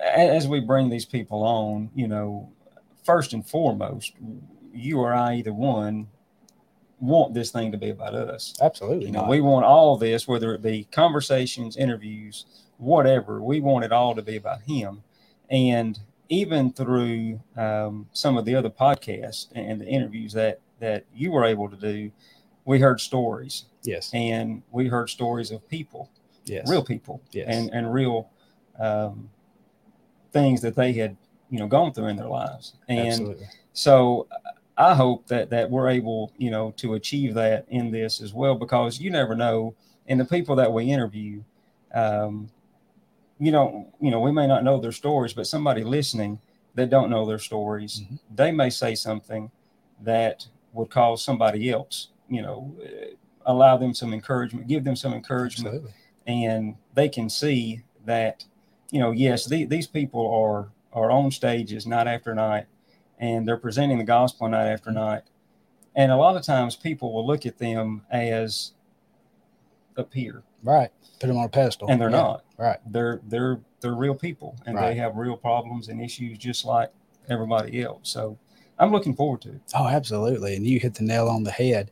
as 0.00 0.46
we 0.48 0.60
bring 0.60 0.88
these 0.88 1.04
people 1.04 1.42
on, 1.42 1.90
you 1.94 2.08
know, 2.08 2.50
first 3.04 3.32
and 3.32 3.46
foremost, 3.46 4.12
you 4.72 4.98
or 4.98 5.12
I, 5.12 5.36
either 5.36 5.52
one, 5.52 6.08
want 7.00 7.34
this 7.34 7.50
thing 7.50 7.72
to 7.72 7.78
be 7.78 7.90
about 7.90 8.14
us. 8.14 8.54
Absolutely. 8.60 9.06
You 9.06 9.12
know, 9.12 9.22
not. 9.22 9.28
we 9.28 9.40
want 9.40 9.64
all 9.64 9.96
this, 9.96 10.26
whether 10.26 10.54
it 10.54 10.62
be 10.62 10.88
conversations, 10.90 11.76
interviews, 11.76 12.46
whatever. 12.78 13.42
We 13.42 13.60
want 13.60 13.84
it 13.84 13.92
all 13.92 14.14
to 14.14 14.22
be 14.22 14.36
about 14.36 14.62
him. 14.62 15.02
And 15.50 15.98
even 16.28 16.72
through 16.72 17.40
um, 17.56 18.06
some 18.12 18.36
of 18.36 18.44
the 18.44 18.54
other 18.54 18.70
podcasts 18.70 19.48
and 19.54 19.80
the 19.80 19.86
interviews 19.86 20.32
that 20.32 20.60
that 20.80 21.04
you 21.14 21.30
were 21.30 21.44
able 21.44 21.68
to 21.68 21.76
do, 21.76 22.10
we 22.64 22.80
heard 22.80 23.00
stories. 23.00 23.64
Yes. 23.82 24.10
And 24.12 24.62
we 24.70 24.88
heard 24.88 25.10
stories 25.10 25.50
of 25.50 25.66
people. 25.68 26.10
Yes. 26.46 26.68
Real 26.68 26.84
people. 26.84 27.22
Yes. 27.32 27.46
And 27.48 27.70
and 27.70 27.92
real 27.92 28.30
um, 28.78 29.30
things 30.32 30.60
that 30.62 30.74
they 30.74 30.92
had 30.92 31.16
you 31.50 31.58
know 31.58 31.66
gone 31.66 31.92
through 31.92 32.08
in 32.08 32.16
their 32.16 32.28
lives. 32.28 32.74
And 32.88 33.08
Absolutely. 33.08 33.46
so 33.72 34.26
I 34.76 34.94
hope 34.94 35.26
that 35.28 35.50
that 35.50 35.70
we're 35.70 35.88
able 35.88 36.32
you 36.38 36.50
know 36.50 36.72
to 36.78 36.94
achieve 36.94 37.34
that 37.34 37.66
in 37.68 37.90
this 37.90 38.20
as 38.20 38.32
well 38.32 38.54
because 38.54 39.00
you 39.00 39.10
never 39.10 39.34
know. 39.34 39.74
And 40.06 40.20
the 40.20 40.24
people 40.24 40.56
that 40.56 40.70
we 40.70 40.90
interview, 40.90 41.42
um, 41.94 42.50
you 43.38 43.52
know, 43.52 43.92
you 44.00 44.10
know, 44.10 44.20
we 44.20 44.32
may 44.32 44.46
not 44.46 44.64
know 44.64 44.78
their 44.78 44.92
stories, 44.92 45.32
but 45.32 45.46
somebody 45.46 45.82
listening 45.84 46.40
that 46.74 46.90
don't 46.90 47.10
know 47.10 47.26
their 47.26 47.38
stories, 47.38 48.00
mm-hmm. 48.00 48.16
they 48.34 48.52
may 48.52 48.70
say 48.70 48.94
something 48.94 49.50
that 50.00 50.46
would 50.72 50.90
cause 50.90 51.22
somebody 51.22 51.70
else, 51.70 52.08
you 52.28 52.42
know, 52.42 52.74
uh, 52.82 53.14
allow 53.46 53.76
them 53.76 53.94
some 53.94 54.12
encouragement, 54.12 54.66
give 54.66 54.84
them 54.84 54.96
some 54.96 55.12
encouragement, 55.12 55.74
Absolutely. 55.74 55.94
and 56.26 56.74
they 56.94 57.08
can 57.08 57.28
see 57.28 57.82
that, 58.04 58.44
you 58.90 59.00
know, 59.00 59.12
yes, 59.12 59.46
the, 59.46 59.64
these 59.64 59.86
people 59.86 60.32
are 60.32 60.68
are 60.92 61.10
on 61.10 61.30
stages 61.30 61.86
night 61.86 62.06
after 62.06 62.34
night, 62.34 62.66
and 63.18 63.46
they're 63.46 63.56
presenting 63.56 63.98
the 63.98 64.04
gospel 64.04 64.48
night 64.48 64.68
after 64.68 64.92
night. 64.92 65.22
And 65.96 66.12
a 66.12 66.16
lot 66.16 66.36
of 66.36 66.44
times 66.44 66.76
people 66.76 67.12
will 67.12 67.26
look 67.26 67.46
at 67.46 67.58
them 67.58 68.02
as 68.10 68.72
a 69.96 70.06
here. 70.12 70.42
Right. 70.64 70.90
Put 71.20 71.28
them 71.28 71.36
on 71.36 71.44
a 71.44 71.48
pedestal. 71.48 71.88
And 71.88 72.00
they're 72.00 72.10
yeah. 72.10 72.16
not. 72.16 72.44
Right. 72.58 72.78
They're 72.86 73.20
they're 73.28 73.60
they're 73.80 73.94
real 73.94 74.14
people 74.14 74.56
and 74.66 74.74
right. 74.74 74.88
they 74.88 74.94
have 74.96 75.16
real 75.16 75.36
problems 75.36 75.88
and 75.88 76.00
issues 76.00 76.38
just 76.38 76.64
like 76.64 76.90
everybody 77.28 77.82
else. 77.82 78.08
So 78.10 78.38
I'm 78.78 78.90
looking 78.90 79.14
forward 79.14 79.42
to 79.42 79.50
it. 79.50 79.60
Oh, 79.74 79.86
absolutely. 79.86 80.56
And 80.56 80.66
you 80.66 80.80
hit 80.80 80.94
the 80.94 81.04
nail 81.04 81.28
on 81.28 81.44
the 81.44 81.50
head. 81.50 81.90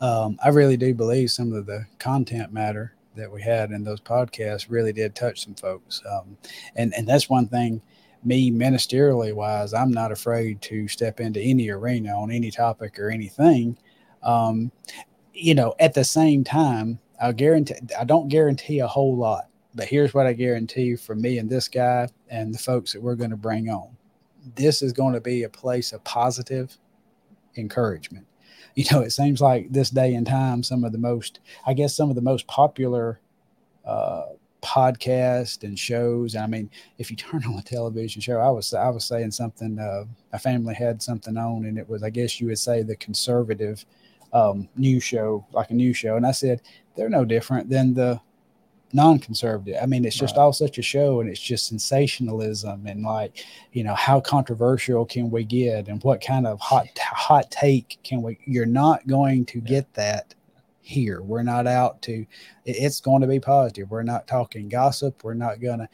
Um, 0.00 0.38
I 0.42 0.48
really 0.48 0.76
do 0.76 0.94
believe 0.94 1.30
some 1.30 1.52
of 1.52 1.66
the 1.66 1.84
content 1.98 2.52
matter 2.52 2.94
that 3.14 3.30
we 3.30 3.42
had 3.42 3.70
in 3.70 3.84
those 3.84 4.00
podcasts 4.00 4.66
really 4.68 4.92
did 4.92 5.14
touch 5.14 5.44
some 5.44 5.54
folks. 5.54 6.02
Um, 6.10 6.36
and, 6.76 6.94
and 6.94 7.06
that's 7.06 7.28
one 7.28 7.46
thing, 7.46 7.82
me 8.24 8.50
ministerially 8.50 9.34
wise, 9.34 9.74
I'm 9.74 9.92
not 9.92 10.12
afraid 10.12 10.62
to 10.62 10.88
step 10.88 11.20
into 11.20 11.40
any 11.40 11.68
arena 11.70 12.16
on 12.16 12.30
any 12.30 12.50
topic 12.50 12.98
or 12.98 13.10
anything. 13.10 13.76
Um, 14.22 14.72
you 15.34 15.54
know, 15.54 15.74
at 15.78 15.94
the 15.94 16.04
same 16.04 16.44
time, 16.44 16.98
I 17.22 17.32
guarantee, 17.32 17.76
I 17.98 18.04
don't 18.04 18.28
guarantee 18.28 18.80
a 18.80 18.86
whole 18.86 19.16
lot, 19.16 19.48
but 19.74 19.86
here's 19.86 20.12
what 20.12 20.26
I 20.26 20.32
guarantee 20.32 20.96
for 20.96 21.14
me 21.14 21.38
and 21.38 21.48
this 21.48 21.68
guy 21.68 22.08
and 22.28 22.52
the 22.52 22.58
folks 22.58 22.92
that 22.92 23.02
we're 23.02 23.14
going 23.14 23.30
to 23.30 23.36
bring 23.36 23.70
on 23.70 23.96
this 24.54 24.82
is 24.82 24.92
going 24.92 25.14
to 25.14 25.20
be 25.20 25.44
a 25.44 25.48
place 25.48 25.92
of 25.92 26.02
positive 26.04 26.76
encouragement. 27.56 28.26
You 28.74 28.84
know, 28.90 29.00
it 29.00 29.10
seems 29.10 29.42
like 29.42 29.70
this 29.70 29.90
day 29.90 30.14
and 30.14 30.26
time, 30.26 30.62
some 30.62 30.82
of 30.82 30.92
the 30.92 30.98
most, 30.98 31.40
I 31.66 31.74
guess, 31.74 31.94
some 31.94 32.08
of 32.08 32.14
the 32.14 32.22
most 32.22 32.46
popular 32.46 33.20
uh, 33.84 34.28
podcasts 34.62 35.62
and 35.62 35.78
shows. 35.78 36.34
I 36.34 36.46
mean, 36.46 36.70
if 36.96 37.10
you 37.10 37.16
turn 37.18 37.44
on 37.44 37.58
a 37.58 37.62
television 37.62 38.22
show, 38.22 38.38
I 38.38 38.48
was 38.48 38.72
I 38.72 38.88
was 38.88 39.04
saying 39.04 39.32
something. 39.32 39.78
Uh, 39.78 40.04
a 40.32 40.38
family 40.38 40.74
had 40.74 41.02
something 41.02 41.36
on, 41.36 41.66
and 41.66 41.76
it 41.76 41.86
was, 41.86 42.02
I 42.02 42.08
guess, 42.08 42.40
you 42.40 42.46
would 42.46 42.58
say, 42.58 42.82
the 42.82 42.96
conservative 42.96 43.84
um, 44.32 44.68
news 44.76 45.04
show, 45.04 45.46
like 45.52 45.70
a 45.70 45.74
news 45.74 45.96
show. 45.96 46.16
And 46.16 46.26
I 46.26 46.32
said 46.32 46.62
they're 46.96 47.08
no 47.08 47.24
different 47.24 47.68
than 47.68 47.94
the 47.94 48.20
non-conservative. 48.92 49.78
I 49.82 49.86
mean, 49.86 50.04
it's 50.04 50.16
just 50.16 50.36
right. 50.36 50.42
all 50.42 50.52
such 50.52 50.78
a 50.78 50.82
show, 50.82 51.20
and 51.20 51.30
it's 51.30 51.40
just 51.40 51.66
sensationalism 51.66 52.86
and 52.86 53.02
like, 53.02 53.44
you 53.72 53.84
know, 53.84 53.94
how 53.94 54.20
controversial 54.20 55.06
can 55.06 55.30
we 55.30 55.44
get, 55.44 55.88
and 55.88 56.02
what 56.02 56.20
kind 56.20 56.46
of 56.46 56.60
hot 56.60 56.88
hot 56.98 57.50
take 57.50 57.98
can 58.02 58.20
we? 58.22 58.38
You're 58.44 58.66
not 58.66 59.06
going 59.06 59.46
to 59.46 59.60
yeah. 59.60 59.68
get 59.68 59.94
that 59.94 60.34
here. 60.82 61.22
We're 61.22 61.42
not 61.42 61.66
out 61.66 62.02
to. 62.02 62.26
It's 62.66 63.00
going 63.00 63.22
to 63.22 63.28
be 63.28 63.40
positive. 63.40 63.90
We're 63.90 64.02
not 64.02 64.26
talking 64.26 64.68
gossip. 64.68 65.24
We're 65.24 65.34
not 65.34 65.60
gonna. 65.60 65.88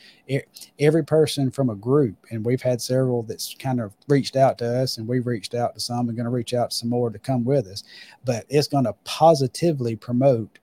every 0.78 1.04
person 1.04 1.50
from 1.50 1.70
a 1.70 1.76
group, 1.76 2.16
and 2.30 2.44
we've 2.44 2.62
had 2.62 2.80
several 2.80 3.22
that's 3.22 3.54
kind 3.54 3.80
of 3.80 3.92
reached 4.08 4.34
out 4.34 4.58
to 4.58 4.82
us, 4.82 4.98
and 4.98 5.06
we've 5.06 5.26
reached 5.26 5.54
out 5.54 5.74
to 5.74 5.80
some, 5.80 6.08
and 6.08 6.16
going 6.16 6.24
to 6.24 6.30
reach 6.30 6.54
out 6.54 6.70
to 6.70 6.76
some 6.76 6.88
more 6.88 7.10
to 7.10 7.18
come 7.18 7.44
with 7.44 7.66
us. 7.66 7.84
But 8.24 8.46
it's 8.48 8.68
going 8.68 8.84
to 8.84 8.94
positively 9.04 9.94
promote 9.94 10.58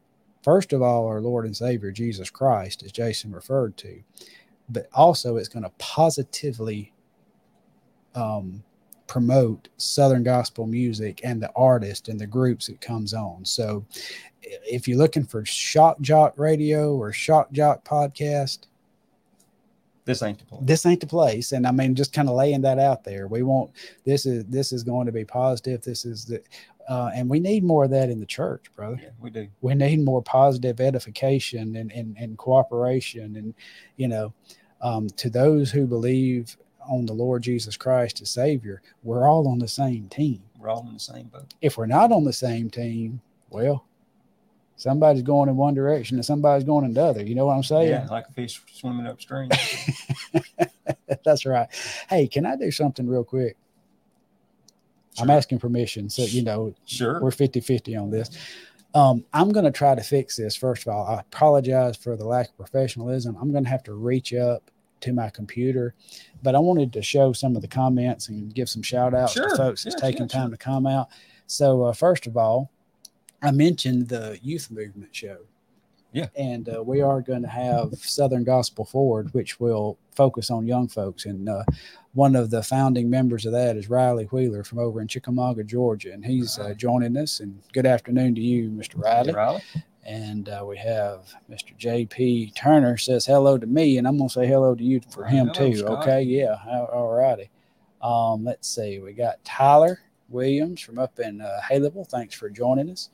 first 0.46 0.74
of 0.74 0.82
all, 0.84 1.08
our 1.08 1.22
Lord 1.22 1.46
and 1.46 1.58
Savior, 1.58 1.92
Jesus 1.92 2.30
Christ, 2.30 2.84
as 2.84 2.92
Jason 2.92 3.32
referred 3.32 3.78
to, 3.78 4.00
but 4.70 4.88
also 4.94 5.38
it's 5.38 5.50
going 5.50 5.64
to 5.64 5.72
positively 5.80 6.94
um, 8.14 8.64
promote 9.08 9.68
Southern 9.78 10.24
gospel 10.24 10.66
music 10.66 11.22
and 11.24 11.42
the 11.42 11.52
artist 11.56 12.10
and 12.10 12.20
the 12.20 12.28
groups 12.28 12.70
it 12.70 12.82
comes 12.82 13.14
on. 13.14 13.46
So 13.46 13.86
if 14.42 14.88
you're 14.88 14.98
looking 14.98 15.26
for 15.26 15.46
Shock 15.46 16.02
Jock 16.02 16.34
Radio 16.38 16.96
or 16.96 17.12
Shock 17.12 17.52
Jock 17.52 17.84
podcast, 17.84 18.68
this 20.06 20.22
ain't 20.22 20.40
the 20.40 20.46
place. 20.46 20.62
This 20.64 20.86
ain't 20.86 21.02
the 21.02 21.08
place. 21.08 21.52
And 21.52 21.66
I 21.66 21.72
mean, 21.72 21.96
just 21.96 22.14
kind 22.14 22.30
of 22.30 22.36
laying 22.36 22.62
that 22.62 22.78
out 22.78 23.04
there. 23.04 23.28
We 23.28 23.42
want 23.42 23.72
this 24.06 24.26
is 24.26 24.46
this 24.46 24.72
is 24.72 24.84
going 24.84 25.08
to 25.08 25.12
be 25.12 25.26
positive. 25.26 25.82
This 25.82 26.06
is 26.06 26.26
the 26.26 26.42
uh, 26.88 27.10
and 27.16 27.30
we 27.30 27.40
need 27.40 27.64
more 27.64 27.86
of 27.86 27.90
that 27.92 28.10
in 28.10 28.20
the 28.20 28.26
church, 28.26 28.66
brother. 28.76 29.00
Yeah, 29.02 29.10
we 29.20 29.30
do. 29.32 29.48
We 29.62 29.74
need 29.74 30.04
more 30.04 30.22
positive 30.22 30.80
edification 30.80 31.76
and, 31.78 31.92
and, 31.92 32.16
and 32.18 32.38
cooperation. 32.38 33.36
And, 33.36 33.54
you 33.98 34.08
know, 34.08 34.34
um, 34.82 35.08
to 35.10 35.30
those 35.30 35.72
who 35.72 35.88
believe 35.88 36.56
on 36.90 37.06
the 37.06 37.14
Lord 37.14 37.44
Jesus 37.44 37.78
Christ 37.78 38.22
as 38.22 38.30
Savior, 38.30 38.82
we're 39.04 39.28
all 39.28 39.48
on 39.48 39.60
the 39.60 39.68
same 39.68 40.08
team. 40.10 40.42
We're 40.60 40.70
all 40.70 40.86
in 40.88 40.94
the 40.94 41.00
same 41.00 41.28
boat. 41.28 41.54
If 41.62 41.78
we're 41.78 41.86
not 41.86 42.12
on 42.12 42.24
the 42.24 42.34
same 42.34 42.70
team, 42.70 43.22
well, 43.50 43.86
somebody's 44.78 45.24
going 45.24 45.50
in 45.50 45.56
one 45.56 45.74
direction 45.74 46.18
and 46.18 46.26
somebody's 46.26 46.66
going 46.66 46.86
in 46.86 46.94
the 46.94 47.04
other. 47.04 47.24
You 47.24 47.36
know 47.36 47.46
what 47.46 47.56
I'm 47.56 47.64
saying? 47.64 47.90
Yeah, 47.90 48.08
like 48.10 48.28
a 48.30 48.34
fish 48.34 48.62
swimming 48.72 49.08
upstream. 49.08 49.50
That's 51.24 51.46
right. 51.46 51.68
Hey, 52.10 52.28
can 52.28 52.46
I 52.46 52.56
do 52.56 52.72
something 52.72 53.08
real 53.08 53.24
quick? 53.24 53.58
Sure. 55.16 55.24
I'm 55.24 55.30
asking 55.30 55.60
permission. 55.60 56.10
So, 56.10 56.24
you 56.24 56.44
know, 56.44 56.76
sure. 56.86 57.22
we're 57.22 57.32
50 57.32 57.62
50 57.62 57.96
on 57.96 58.12
this. 58.12 58.30
Um, 58.94 59.26
I'm 59.34 59.52
going 59.52 59.66
to 59.66 59.72
try 59.72 59.96
to 59.96 60.02
fix 60.02 60.38
this. 60.38 60.56
First 60.56 60.88
of 60.88 60.94
all, 60.94 61.06
I 61.06 61.20
apologize 61.20 61.98
for 61.98 62.16
the 62.16 62.26
lack 62.26 62.50
of 62.50 62.58
professionalism. 62.58 63.38
I'm 63.40 63.52
going 63.52 63.64
to 63.66 63.70
have 63.70 63.84
to 63.84 63.94
reach 63.94 64.34
up 64.34 64.72
to 65.06 65.14
my 65.14 65.30
computer, 65.30 65.96
but 66.44 66.56
I 66.56 66.60
wanted 66.60 66.92
to 66.94 67.02
show 67.02 67.34
some 67.34 67.56
of 67.56 67.62
the 67.62 67.68
comments 67.68 68.30
and 68.30 68.54
give 68.54 68.70
some 68.70 68.82
shout 68.82 69.14
outs 69.14 69.34
sure. 69.34 69.50
to 69.50 69.58
folks 69.58 69.84
that's 69.84 70.00
taking 70.00 70.28
time 70.28 70.50
sure. 70.50 70.58
to 70.58 70.64
come 70.64 70.86
out. 70.86 71.10
So, 71.48 71.84
uh, 71.84 71.94
first 71.94 72.28
of 72.28 72.38
all, 72.38 72.72
I 73.42 73.52
mentioned 73.52 74.10
the 74.10 74.40
youth 74.42 74.72
movement 74.72 75.16
show. 75.16 75.38
Yeah. 76.12 76.28
And 76.38 76.70
uh, 76.70 76.82
we 76.82 77.02
are 77.02 77.22
going 77.22 77.42
to 77.42 77.50
have 77.50 77.94
Southern 77.96 78.46
Gospel 78.46 78.86
Forward, 78.86 79.34
which 79.34 79.60
will 79.60 79.98
focus 80.16 80.50
on 80.50 80.66
young 80.66 80.88
folks. 80.88 81.26
And 81.26 81.50
uh, 81.50 81.64
one 82.14 82.38
of 82.38 82.50
the 82.50 82.64
founding 82.64 83.10
members 83.10 83.46
of 83.46 83.52
that 83.52 83.76
is 83.76 83.90
Riley 83.90 84.24
Wheeler 84.26 84.64
from 84.64 84.80
over 84.80 85.02
in 85.02 85.10
Chickamauga, 85.10 85.66
Georgia. 85.66 86.14
And 86.14 86.26
he's 86.26 86.58
uh, 86.58 86.74
joining 86.74 87.18
us. 87.18 87.42
And 87.42 87.62
good 87.74 87.86
afternoon 87.86 88.34
to 88.36 88.42
you, 88.42 88.70
Mr. 88.70 89.04
Riley. 89.04 89.32
Hey, 89.32 89.36
Riley. 89.36 89.64
And 90.06 90.50
uh, 90.50 90.64
we 90.68 90.78
have 90.78 91.34
Mr. 91.50 91.76
J.P. 91.78 92.54
Turner 92.56 92.96
says 92.98 93.26
hello 93.26 93.58
to 93.58 93.66
me, 93.66 93.98
and 93.98 94.08
I'm 94.08 94.18
going 94.18 94.30
to 94.30 94.34
say 94.34 94.46
hello 94.46 94.76
to 94.76 94.84
you 94.84 95.02
for 95.10 95.26
him 95.26 95.48
hello, 95.48 95.72
too. 95.72 95.78
Scott. 95.78 96.04
Okay. 96.04 96.22
Yeah. 96.22 96.56
All 96.94 97.12
righty. 97.12 97.50
Um, 98.02 98.44
let's 98.44 98.68
see. 98.68 99.00
We 99.00 99.14
got 99.14 99.44
Tyler 99.44 100.00
Williams 100.30 100.82
from 100.82 101.00
up 101.00 101.20
in 101.20 101.42
uh, 101.42 101.60
Haleyville. 101.68 102.08
Thanks 102.08 102.36
for 102.36 102.50
joining 102.50 102.92
us. 102.92 103.10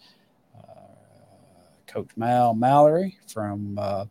Coach 1.92 2.10
Mal 2.16 2.54
Mallory 2.54 3.18
from, 3.28 3.78
uh, 3.78 4.06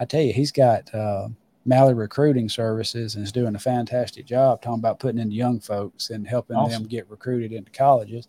I 0.00 0.04
tell 0.06 0.22
you, 0.22 0.32
he's 0.32 0.52
got 0.52 0.92
uh, 0.94 1.28
Mallory 1.66 1.94
Recruiting 1.94 2.48
Services 2.48 3.14
and 3.14 3.24
is 3.24 3.32
doing 3.32 3.54
a 3.54 3.58
fantastic 3.58 4.24
job 4.24 4.62
talking 4.62 4.78
about 4.78 4.98
putting 4.98 5.20
in 5.20 5.30
young 5.30 5.60
folks 5.60 6.10
and 6.10 6.26
helping 6.26 6.56
awesome. 6.56 6.82
them 6.82 6.88
get 6.88 7.10
recruited 7.10 7.52
into 7.52 7.70
colleges. 7.70 8.26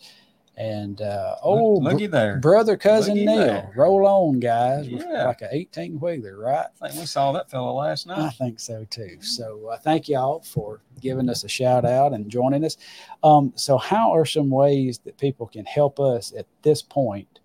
And 0.58 1.02
uh, 1.02 1.36
oh, 1.44 1.76
looky 1.78 2.08
there, 2.08 2.38
brother 2.38 2.78
cousin 2.78 3.14
looky 3.14 3.26
Neil, 3.28 3.38
there. 3.38 3.72
roll 3.76 4.08
on, 4.08 4.40
guys! 4.40 4.88
Yeah. 4.88 5.28
like 5.28 5.42
an 5.42 5.50
eighteen 5.52 6.00
wheeler, 6.00 6.36
right? 6.36 6.66
I 6.82 6.88
think 6.88 7.00
we 7.00 7.06
saw 7.06 7.32
that 7.34 7.50
fellow 7.52 7.76
last 7.76 8.08
night. 8.08 8.18
I 8.18 8.30
think 8.32 8.60
so 8.60 8.84
too. 8.90 9.18
So 9.22 9.68
uh, 9.68 9.78
thank 9.78 10.10
y'all 10.10 10.42
for 10.42 10.82
giving 11.00 11.30
us 11.30 11.44
a 11.44 11.48
shout 11.48 11.86
out 11.86 12.14
and 12.14 12.28
joining 12.28 12.66
us. 12.66 12.78
Um, 13.24 13.54
so, 13.56 13.78
how 13.78 14.12
are 14.12 14.26
some 14.26 14.50
ways 14.50 14.98
that 15.06 15.16
people 15.20 15.46
can 15.46 15.66
help 15.66 16.00
us 16.00 16.34
at 16.36 16.48
this 16.64 16.82
point 16.82 17.40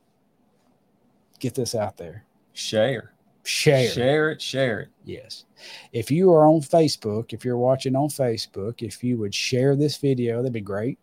get 1.43 1.55
this 1.55 1.75
out 1.75 1.97
there. 1.99 2.25
Share. 2.55 3.13
Share. 3.43 3.91
Share 3.91 4.31
it. 4.31 4.41
Share 4.41 4.81
it. 4.81 4.89
Yes. 5.05 5.45
If 5.93 6.11
you 6.11 6.33
are 6.33 6.47
on 6.47 6.61
Facebook, 6.61 7.33
if 7.33 7.45
you're 7.45 7.59
watching 7.59 7.97
on 7.97 8.09
Facebook, 8.09 8.81
if 8.81 9.03
you 9.03 9.19
would 9.19 9.35
share 9.35 9.75
this 9.75 9.97
video, 9.97 10.37
that'd 10.37 10.53
be 10.53 10.61
great. 10.61 11.01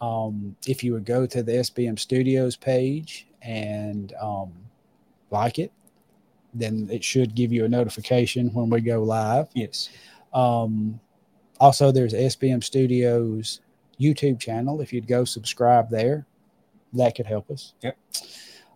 Um, 0.00 0.56
if 0.66 0.82
you 0.82 0.92
would 0.92 1.04
go 1.04 1.26
to 1.26 1.42
the 1.42 1.52
SBM 1.52 1.98
Studios 1.98 2.56
page 2.56 3.26
and 3.42 4.12
um, 4.20 4.52
like 5.30 5.58
it, 5.58 5.72
then 6.52 6.88
it 6.90 7.02
should 7.02 7.34
give 7.34 7.52
you 7.52 7.64
a 7.64 7.68
notification 7.68 8.52
when 8.52 8.70
we 8.70 8.80
go 8.80 9.02
live. 9.02 9.48
Yes. 9.54 9.88
Um, 10.32 11.00
also, 11.60 11.90
there's 11.90 12.12
SBM 12.12 12.62
Studios 12.62 13.60
YouTube 14.00 14.40
channel. 14.40 14.80
If 14.80 14.92
you'd 14.92 15.06
go 15.06 15.24
subscribe 15.24 15.90
there, 15.90 16.26
that 16.92 17.14
could 17.14 17.26
help 17.26 17.50
us. 17.50 17.74
Yep. 17.82 17.96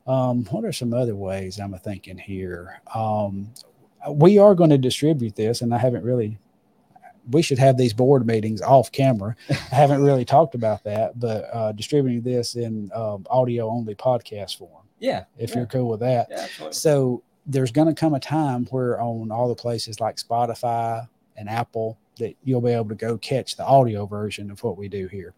Um, 0.07 0.45
what 0.47 0.65
are 0.65 0.73
some 0.73 0.95
other 0.95 1.15
ways 1.15 1.59
I'm 1.59 1.75
thinking 1.79 2.19
here? 2.19 2.81
Um, 2.95 3.53
we 4.11 4.39
are 4.39 4.55
going 4.55 4.71
to 4.71 4.79
distribute 4.79 5.37
this, 5.37 5.61
and 5.61 5.75
I 5.75 5.79
haven't 5.79 6.05
really. 6.05 6.39
We 7.31 7.43
should 7.43 7.59
have 7.59 7.77
these 7.77 7.93
board 7.93 8.27
meetings 8.27 8.61
off 8.63 8.91
camera. 8.91 9.37
I 9.51 9.55
haven't 9.75 10.03
really 10.03 10.25
talked 10.25 10.55
about 10.55 10.85
that, 10.85 11.19
but 11.19 11.49
uh, 11.53 11.73
distributing 11.73 12.23
this 12.23 12.55
in 12.55 12.91
um, 12.95 13.27
audio 13.31 13.69
only 13.69 13.95
podcast 13.95 14.57
form. 14.59 14.85
Yeah, 14.99 15.25
if 15.37 15.51
yeah. 15.51 15.59
you're 15.59 15.67
cool 15.67 15.89
with 15.89 16.01
that. 16.01 16.29
Yeah, 16.31 16.41
absolutely. 16.41 16.75
So 16.75 17.23
there's 17.47 17.71
going 17.71 17.89
to 17.89 17.95
come 17.95 18.15
a 18.15 18.21
time 18.21 18.67
where 18.67 19.01
on 19.01 19.31
all 19.31 19.49
the 19.49 19.55
places 19.55 20.01
like 20.01 20.17
Spotify 20.17 21.09
and 21.37 21.49
Apple 21.49 21.99
that 22.19 22.37
you'll 22.45 22.61
be 22.61 22.73
able 22.73 22.89
to 22.89 22.95
go 22.95 23.17
catch 23.19 23.57
the 23.57 23.65
audio 23.65 24.07
version 24.07 24.51
of 24.51 24.63
what 24.63 24.77
we 24.77 24.89
do 24.89 25.07
here. 25.07 25.35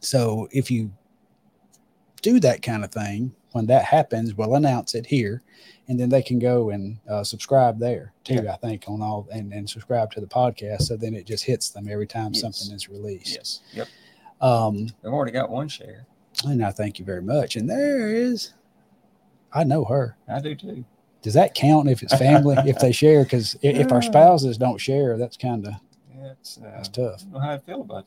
So 0.00 0.48
if 0.50 0.70
you 0.70 0.90
do 2.22 2.40
that 2.40 2.62
kind 2.62 2.84
of 2.84 2.90
thing, 2.90 3.34
when 3.52 3.66
that 3.66 3.84
happens, 3.84 4.34
we'll 4.34 4.54
announce 4.54 4.94
it 4.94 5.06
here, 5.06 5.42
and 5.88 5.98
then 5.98 6.08
they 6.08 6.22
can 6.22 6.38
go 6.38 6.70
and 6.70 6.98
uh, 7.08 7.22
subscribe 7.24 7.78
there 7.78 8.12
too. 8.24 8.40
Yeah. 8.44 8.52
I 8.52 8.56
think 8.56 8.84
on 8.88 9.02
all 9.02 9.28
and, 9.32 9.52
and 9.52 9.68
subscribe 9.68 10.10
to 10.12 10.20
the 10.20 10.26
podcast, 10.26 10.82
so 10.82 10.96
then 10.96 11.14
it 11.14 11.26
just 11.26 11.44
hits 11.44 11.70
them 11.70 11.88
every 11.88 12.06
time 12.06 12.32
Yes. 12.32 12.40
something 12.40 12.74
is 12.74 12.88
released. 12.88 13.34
Yes. 13.34 13.60
Yep. 13.72 13.88
Um, 14.40 14.88
We've 15.02 15.12
already 15.12 15.32
got 15.32 15.50
one 15.50 15.68
share. 15.68 16.06
and 16.44 16.64
I 16.64 16.70
thank 16.70 16.98
you 16.98 17.04
very 17.04 17.22
much. 17.22 17.56
And 17.56 17.68
there 17.70 18.08
is, 18.14 18.52
I 19.52 19.64
know 19.64 19.84
her. 19.84 20.16
I 20.28 20.40
do 20.40 20.54
too. 20.54 20.84
Does 21.20 21.34
that 21.34 21.54
count 21.54 21.88
if 21.88 22.02
it's 22.02 22.16
family 22.16 22.56
if 22.66 22.80
they 22.80 22.90
share? 22.90 23.22
Because 23.22 23.56
if 23.62 23.92
our 23.92 24.02
spouses 24.10 24.58
don't 24.58 24.78
share, 24.80 25.16
that's 25.16 25.36
kind 25.36 25.66
of 25.68 25.74
Yeah, 26.16 26.32
it's, 26.32 26.58
uh, 26.58 26.62
that's 26.74 26.88
tough. 26.88 27.20
I 27.20 27.24
don't 27.24 27.32
know 27.32 27.38
how 27.40 27.52
I 27.52 27.58
feel 27.58 27.80
about 27.82 28.06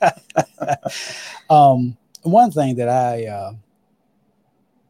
that. 0.00 0.92
um, 1.50 1.96
one 2.22 2.50
thing 2.50 2.76
that 2.76 2.88
I 2.88 3.26
uh, 3.26 3.52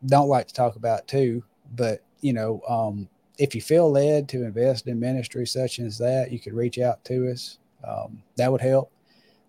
don't 0.06 0.28
like 0.28 0.48
to 0.48 0.54
talk 0.54 0.76
about 0.76 1.06
too, 1.08 1.42
but 1.74 2.02
you 2.20 2.32
know, 2.32 2.62
um, 2.68 3.08
if 3.38 3.54
you 3.54 3.60
feel 3.60 3.90
led 3.90 4.28
to 4.30 4.44
invest 4.44 4.86
in 4.86 4.98
ministry 4.98 5.46
such 5.46 5.78
as 5.78 5.98
that, 5.98 6.32
you 6.32 6.38
could 6.38 6.54
reach 6.54 6.78
out 6.78 7.04
to 7.04 7.30
us. 7.30 7.58
Um, 7.86 8.22
that 8.36 8.50
would 8.50 8.60
help. 8.60 8.90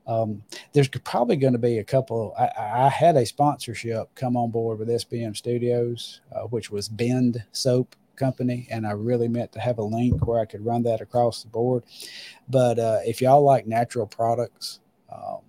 Um, 0.05 0.43
there's 0.73 0.87
probably 0.87 1.35
going 1.35 1.53
to 1.53 1.59
be 1.59 1.79
a 1.79 1.83
couple. 1.83 2.33
I, 2.39 2.85
I 2.85 2.89
had 2.89 3.17
a 3.17 3.25
sponsorship 3.25 4.13
come 4.15 4.37
on 4.37 4.51
board 4.51 4.79
with 4.79 4.87
SBM 4.87 5.35
Studios, 5.35 6.21
uh, 6.33 6.43
which 6.43 6.71
was 6.71 6.87
Bend 6.87 7.43
Soap 7.51 7.95
Company, 8.15 8.67
and 8.71 8.87
I 8.87 8.91
really 8.91 9.27
meant 9.27 9.51
to 9.53 9.59
have 9.59 9.79
a 9.79 9.83
link 9.83 10.25
where 10.25 10.39
I 10.39 10.45
could 10.45 10.65
run 10.65 10.83
that 10.83 11.01
across 11.01 11.43
the 11.43 11.49
board. 11.49 11.83
But 12.47 12.79
uh, 12.79 12.99
if 13.05 13.21
y'all 13.21 13.43
like 13.43 13.67
natural 13.67 14.07
products, 14.07 14.79
um, 15.11 15.39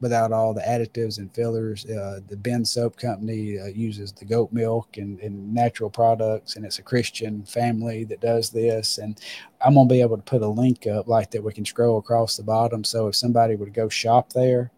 without 0.00 0.32
all 0.32 0.52
the 0.52 0.60
additives 0.60 1.18
and 1.18 1.34
fillers. 1.34 1.86
Uh, 1.86 2.20
the 2.28 2.36
Ben 2.36 2.64
Soap 2.64 2.96
Company 2.96 3.58
uh, 3.58 3.66
uses 3.66 4.12
the 4.12 4.24
goat 4.24 4.52
milk 4.52 4.98
and, 4.98 5.18
and 5.20 5.54
natural 5.54 5.88
products, 5.88 6.56
and 6.56 6.64
it's 6.66 6.78
a 6.78 6.82
Christian 6.82 7.44
family 7.44 8.04
that 8.04 8.20
does 8.20 8.50
this. 8.50 8.98
And 8.98 9.18
I'm 9.64 9.74
gonna 9.74 9.88
be 9.88 10.02
able 10.02 10.16
to 10.16 10.22
put 10.22 10.42
a 10.42 10.48
link 10.48 10.86
up 10.86 11.08
like 11.08 11.30
that 11.30 11.42
we 11.42 11.52
can 11.52 11.64
scroll 11.64 11.98
across 11.98 12.36
the 12.36 12.42
bottom. 12.42 12.84
So 12.84 13.08
if 13.08 13.16
somebody 13.16 13.56
would 13.56 13.72
go 13.72 13.88
shop 13.88 14.32
there, 14.32 14.70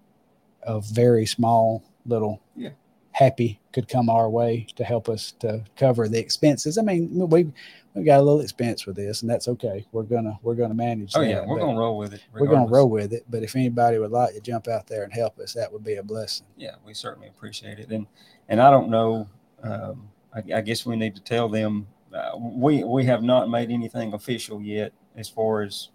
a 0.63 0.81
very 0.81 1.27
small 1.27 1.83
little 2.07 2.41
Yeah. 2.57 2.71
Happy 3.19 3.59
could 3.73 3.89
come 3.89 4.09
our 4.09 4.31
way 4.31 4.65
to 4.77 4.85
help 4.85 5.09
us 5.09 5.33
to 5.33 5.65
cover 5.77 6.09
the 6.09 6.19
expenses. 6.19 6.79
I 6.79 6.83
mean, 6.83 7.09
we 7.29 7.51
we 7.95 8.05
got 8.05 8.21
a 8.21 8.23
little 8.23 8.41
expense 8.41 8.87
with 8.87 8.95
this, 8.95 9.23
and 9.23 9.31
that's 9.31 9.49
okay. 9.49 9.85
We're 9.91 10.05
gonna 10.05 10.39
we're 10.43 10.55
gonna 10.55 10.75
manage. 10.75 11.17
Oh 11.17 11.21
that, 11.21 11.29
yeah, 11.29 11.45
we're 11.45 11.59
gonna 11.59 11.79
roll 11.79 11.99
with 11.99 12.15
it. 12.15 12.23
we're 12.33 12.47
going 12.47 12.67
to 12.69 12.73
roll 12.73 12.89
with 12.89 13.13
it. 13.13 13.25
But 13.29 13.43
if 13.43 13.57
anybody 13.57 13.99
would 13.99 14.13
like 14.13 14.35
to 14.35 14.41
jump 14.41 14.69
out 14.69 14.87
there 14.87 15.03
and 15.03 15.13
help 15.13 15.41
us, 15.41 15.53
that 15.55 15.73
would 15.73 15.83
be 15.83 15.97
a 15.97 16.03
blessing. 16.03 16.47
Yeah, 16.57 16.77
we 16.87 16.95
certainly 16.95 17.27
appreciate 17.27 17.81
it. 17.81 17.91
And 17.91 18.07
and 18.49 18.63
I 18.63 18.71
don't 18.71 18.89
know. 18.89 19.29
Um, 19.65 20.09
I, 20.33 20.59
I 20.59 20.61
guess 20.61 20.87
we 20.87 20.95
need 20.95 21.17
to 21.17 21.23
tell 21.23 21.49
them 21.49 21.89
uh, 22.15 22.39
we 22.39 22.85
we 22.85 23.05
have 23.07 23.25
not 23.25 23.51
made 23.51 23.73
anything 23.73 24.13
official 24.13 24.63
yet 24.63 24.93
as 25.17 25.29
far 25.29 25.63
as 25.63 25.89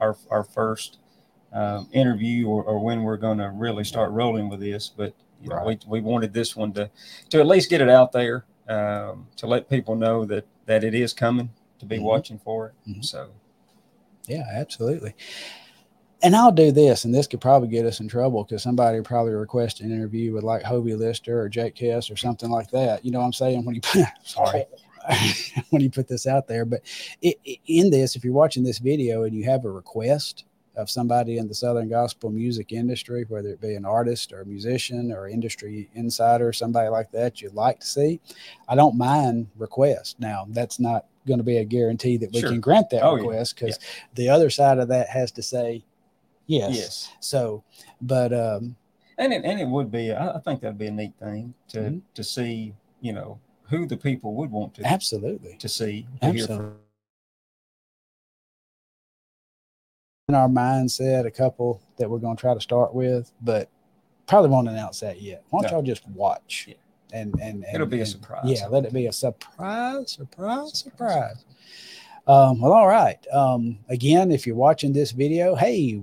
our 0.00 0.16
our 0.30 0.44
first 0.44 0.96
um, 1.52 1.90
interview 1.92 2.48
or, 2.48 2.62
or 2.62 2.78
when 2.82 3.02
we're 3.02 3.18
going 3.18 3.36
to 3.38 3.50
really 3.50 3.84
start 3.84 4.12
rolling 4.12 4.48
with 4.48 4.60
this. 4.60 4.88
But 4.88 5.12
you 5.42 5.48
know, 5.48 5.56
Right. 5.56 5.82
we 5.86 6.00
we 6.00 6.06
wanted 6.06 6.32
this 6.32 6.54
one 6.56 6.72
to 6.74 6.90
to 7.30 7.40
at 7.40 7.46
least 7.46 7.70
get 7.70 7.80
it 7.80 7.88
out 7.88 8.12
there 8.12 8.44
um, 8.68 9.26
to 9.36 9.46
let 9.46 9.68
people 9.68 9.94
know 9.96 10.24
that 10.26 10.44
that 10.66 10.84
it 10.84 10.94
is 10.94 11.12
coming 11.12 11.50
to 11.78 11.86
be 11.86 11.98
Mhm. 11.98 12.02
watching 12.02 12.38
for 12.38 12.66
it. 12.68 12.74
Mhm. 12.90 13.04
So 13.04 13.30
Yeah, 14.28 14.44
absolutely. 14.52 15.14
And 16.22 16.36
I'll 16.36 16.52
do 16.52 16.70
this, 16.70 17.04
and 17.06 17.14
this 17.14 17.26
could 17.26 17.40
probably 17.40 17.68
get 17.68 17.86
us 17.86 17.98
in 18.00 18.06
trouble 18.06 18.44
because 18.44 18.62
somebody 18.62 19.00
probably 19.00 19.32
request 19.32 19.80
an 19.80 19.90
interview 19.90 20.34
with 20.34 20.44
like 20.44 20.62
Hovie 20.62 20.94
Lister 20.94 21.40
or 21.40 21.48
Jake 21.48 21.78
Hess 21.78 22.10
or 22.10 22.16
something 22.16 22.50
like 22.50 22.70
that. 22.72 23.02
You 23.04 23.10
know 23.10 23.20
what 23.20 23.24
I'm 23.24 23.32
saying? 23.32 23.64
When 23.64 23.74
you 23.74 23.80
put, 23.80 24.04
sorry, 24.22 24.66
when 25.70 25.80
you 25.80 25.88
put 25.90 26.06
this 26.08 26.26
out 26.26 26.46
there, 26.46 26.66
but 26.66 26.82
it, 27.22 27.36
it- 27.46 27.58
in 27.66 27.88
this, 27.90 28.16
if 28.16 28.22
you're 28.24 28.34
watching 28.34 28.62
this 28.62 28.78
video 28.78 29.24
and 29.24 29.34
you 29.34 29.44
have 29.44 29.64
a 29.64 29.70
request 29.70 30.44
of 30.80 30.90
somebody 30.90 31.38
in 31.38 31.46
the 31.46 31.54
Southern 31.54 31.88
gospel 31.88 32.30
music 32.30 32.72
industry, 32.72 33.24
whether 33.28 33.48
it 33.50 33.60
be 33.60 33.74
an 33.74 33.84
artist 33.84 34.32
or 34.32 34.40
a 34.40 34.46
musician 34.46 35.12
or 35.12 35.28
industry 35.28 35.90
insider, 35.94 36.52
somebody 36.52 36.88
like 36.88 37.10
that 37.12 37.40
you'd 37.40 37.54
like 37.54 37.80
to 37.80 37.86
see, 37.86 38.20
I 38.68 38.74
don't 38.74 38.96
mind 38.96 39.48
request. 39.56 40.18
Now, 40.18 40.46
that's 40.48 40.80
not 40.80 41.06
going 41.26 41.38
to 41.38 41.44
be 41.44 41.58
a 41.58 41.64
guarantee 41.64 42.16
that 42.16 42.32
we 42.32 42.40
Sure. 42.40 42.50
can 42.50 42.60
grant 42.60 42.88
that 42.90 43.02
Oh, 43.02 43.14
request 43.14 43.56
because 43.56 43.78
the 44.14 44.28
other 44.28 44.48
side 44.50 44.78
of 44.78 44.88
that 44.88 45.08
has 45.08 45.30
to 45.32 45.42
say 45.42 45.84
yes. 46.46 46.74
yes. 46.74 47.12
So, 47.20 47.62
but 48.00 48.32
um, 48.32 48.74
And 49.18 49.32
it, 49.34 49.44
and 49.44 49.60
it 49.60 49.68
would 49.68 49.90
be, 49.90 50.12
I 50.14 50.38
think 50.44 50.62
that'd 50.62 50.78
be 50.78 50.86
a 50.86 50.90
neat 50.90 51.12
thing 51.20 51.52
to 51.68 51.78
Mhm. 51.78 52.00
to 52.14 52.24
see, 52.24 52.74
you 53.02 53.12
know, 53.12 53.38
who 53.64 53.86
the 53.86 53.96
people 53.96 54.34
would 54.34 54.50
want 54.50 54.74
to 54.74 54.86
absolutely. 54.86 55.56
to 55.58 55.68
see, 55.68 56.06
to 56.22 56.32
hear 56.32 56.42
Absolutely. 56.44 56.56
from. 56.56 56.76
In 60.30 60.34
our 60.36 60.46
mindset, 60.46 61.26
a 61.26 61.30
couple 61.32 61.82
that 61.98 62.08
we're 62.08 62.20
going 62.20 62.36
to 62.36 62.40
try 62.40 62.54
to 62.54 62.60
start 62.60 62.94
with, 62.94 63.32
but 63.42 63.68
probably 64.28 64.48
won't 64.48 64.68
announce 64.68 65.00
that 65.00 65.20
yet. 65.20 65.42
Why 65.50 65.62
don't 65.62 65.72
No. 65.72 65.78
y'all 65.78 65.82
just 65.84 66.06
watch? 66.10 66.66
Yeah. 66.68 66.74
And, 67.12 67.34
and, 67.42 67.64
and 67.64 67.74
It'll 67.74 67.84
be 67.88 67.98
a 67.98 68.06
surprise. 68.06 68.44
Yeah, 68.44 68.68
let 68.68 68.84
it 68.84 68.92
be 68.92 69.06
a 69.06 69.12
surprise, 69.12 70.12
surprise, 70.12 70.78
surprise. 70.78 71.44
Um, 72.28 72.60
well, 72.60 72.72
all 72.72 72.86
right. 72.86 73.18
Um, 73.32 73.80
again, 73.88 74.30
if 74.30 74.46
you're 74.46 74.54
watching 74.54 74.92
this 74.92 75.10
video, 75.10 75.56
hey, 75.56 76.00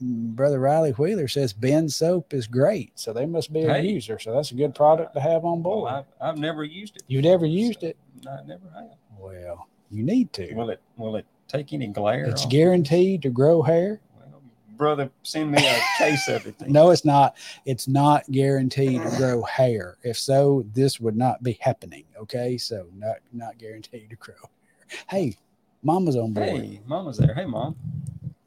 brother 0.00 0.58
Riley 0.58 0.92
Wheeler 0.92 1.28
says 1.28 1.52
Ben 1.52 1.86
soap 1.90 2.32
is 2.32 2.46
great, 2.46 2.92
so 2.98 3.12
they 3.12 3.26
must 3.26 3.52
be 3.52 3.64
a 3.64 3.78
user. 3.78 4.18
So 4.18 4.32
that's 4.34 4.52
a 4.52 4.54
good 4.54 4.74
product 4.74 5.12
to 5.16 5.20
have 5.20 5.44
on 5.44 5.62
Well, 5.62 5.80
board. 5.80 5.92
I've, 5.92 6.04
I've 6.18 6.38
never 6.38 6.64
used 6.64 6.96
it. 6.96 7.02
You've 7.08 7.24
never 7.24 7.44
used 7.44 7.82
so 7.82 7.88
it? 7.88 7.98
I 8.26 8.38
never 8.46 8.70
have. 8.74 8.96
Well, 9.18 9.68
you 9.90 10.02
need 10.02 10.32
to. 10.32 10.54
Will 10.54 10.70
it 10.70 10.80
will 10.96 11.16
it 11.16 11.26
take 11.50 11.72
any 11.72 11.88
glare? 11.88 12.24
It's 12.24 12.44
off? 12.44 12.50
guaranteed 12.50 13.22
to 13.22 13.30
grow 13.30 13.62
hair. 13.62 14.00
Well, 14.16 14.42
brother, 14.76 15.10
send 15.22 15.52
me 15.52 15.66
a 15.66 15.80
case 15.98 16.28
of 16.28 16.46
it. 16.46 16.60
No, 16.68 16.90
it's 16.90 17.04
not. 17.04 17.36
It's 17.64 17.88
not 17.88 18.30
guaranteed 18.30 19.02
to 19.02 19.16
grow 19.16 19.42
hair. 19.42 19.96
If 20.02 20.18
so, 20.18 20.64
this 20.72 21.00
would 21.00 21.16
not 21.16 21.42
be 21.42 21.58
happening. 21.60 22.04
Okay, 22.16 22.58
so 22.58 22.86
not 22.94 23.16
not 23.32 23.58
guaranteed 23.58 24.10
to 24.10 24.16
grow 24.16 24.34
hair. 24.34 24.98
Hey, 25.08 25.36
Mama's 25.82 26.16
on 26.16 26.32
board. 26.32 26.48
Hey, 26.48 26.80
mama's 26.86 27.16
there. 27.16 27.34
Hey, 27.34 27.46
mom. 27.46 27.74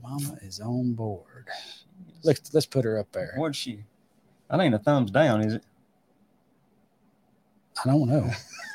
Mama 0.01 0.37
is 0.41 0.59
on 0.59 0.93
board. 0.93 1.47
Let's 2.23 2.53
let's 2.53 2.65
put 2.65 2.85
her 2.85 2.99
up 2.99 3.11
there. 3.11 3.33
What's 3.37 3.57
she? 3.57 3.83
That 4.49 4.59
ain't 4.59 4.75
a 4.75 4.79
thumbs 4.79 5.11
down, 5.11 5.41
is 5.41 5.55
it? 5.55 5.63
I 7.83 7.89
don't 7.89 8.07
know. 8.07 8.29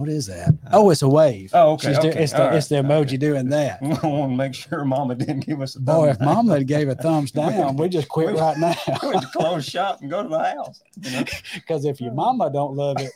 What 0.00 0.08
is 0.08 0.28
that? 0.28 0.56
Oh, 0.72 0.88
it's 0.88 1.02
a 1.02 1.08
wave. 1.10 1.50
Oh, 1.52 1.72
okay. 1.72 1.94
Okay. 1.94 2.22
it's 2.22 2.32
the 2.32 2.48
all 2.48 2.56
it's 2.56 2.68
the 2.68 2.76
emoji 2.76 3.04
okay. 3.04 3.16
doing 3.18 3.50
that. 3.50 3.80
I 4.02 4.06
want 4.06 4.32
to 4.32 4.34
make 4.34 4.54
sure 4.54 4.82
mama 4.82 5.14
didn't 5.14 5.44
give 5.44 5.60
us 5.60 5.76
a 5.76 5.80
Boy, 5.80 6.08
if. 6.08 6.20
Mama 6.20 6.54
had 6.54 6.66
gave 6.66 6.88
a 6.88 6.94
thumbs 6.94 7.30
down, 7.32 7.76
we 7.76 7.90
just 7.90 8.08
quit 8.08 8.34
right 8.34 8.56
now. 8.56 8.74
we 9.02 9.08
would 9.10 9.24
close 9.24 9.66
shop 9.66 10.00
and 10.00 10.10
go 10.10 10.22
to 10.22 10.28
the 10.30 10.38
house. 10.38 10.80
You 11.02 11.10
know? 11.10 11.24
Because 11.52 11.84
if 11.84 12.00
your 12.00 12.14
mama 12.14 12.50
don't 12.50 12.74
love 12.76 12.96
it, 12.98 13.12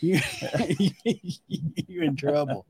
you 0.00 0.18
you 1.86 2.02
in 2.02 2.16
trouble. 2.16 2.64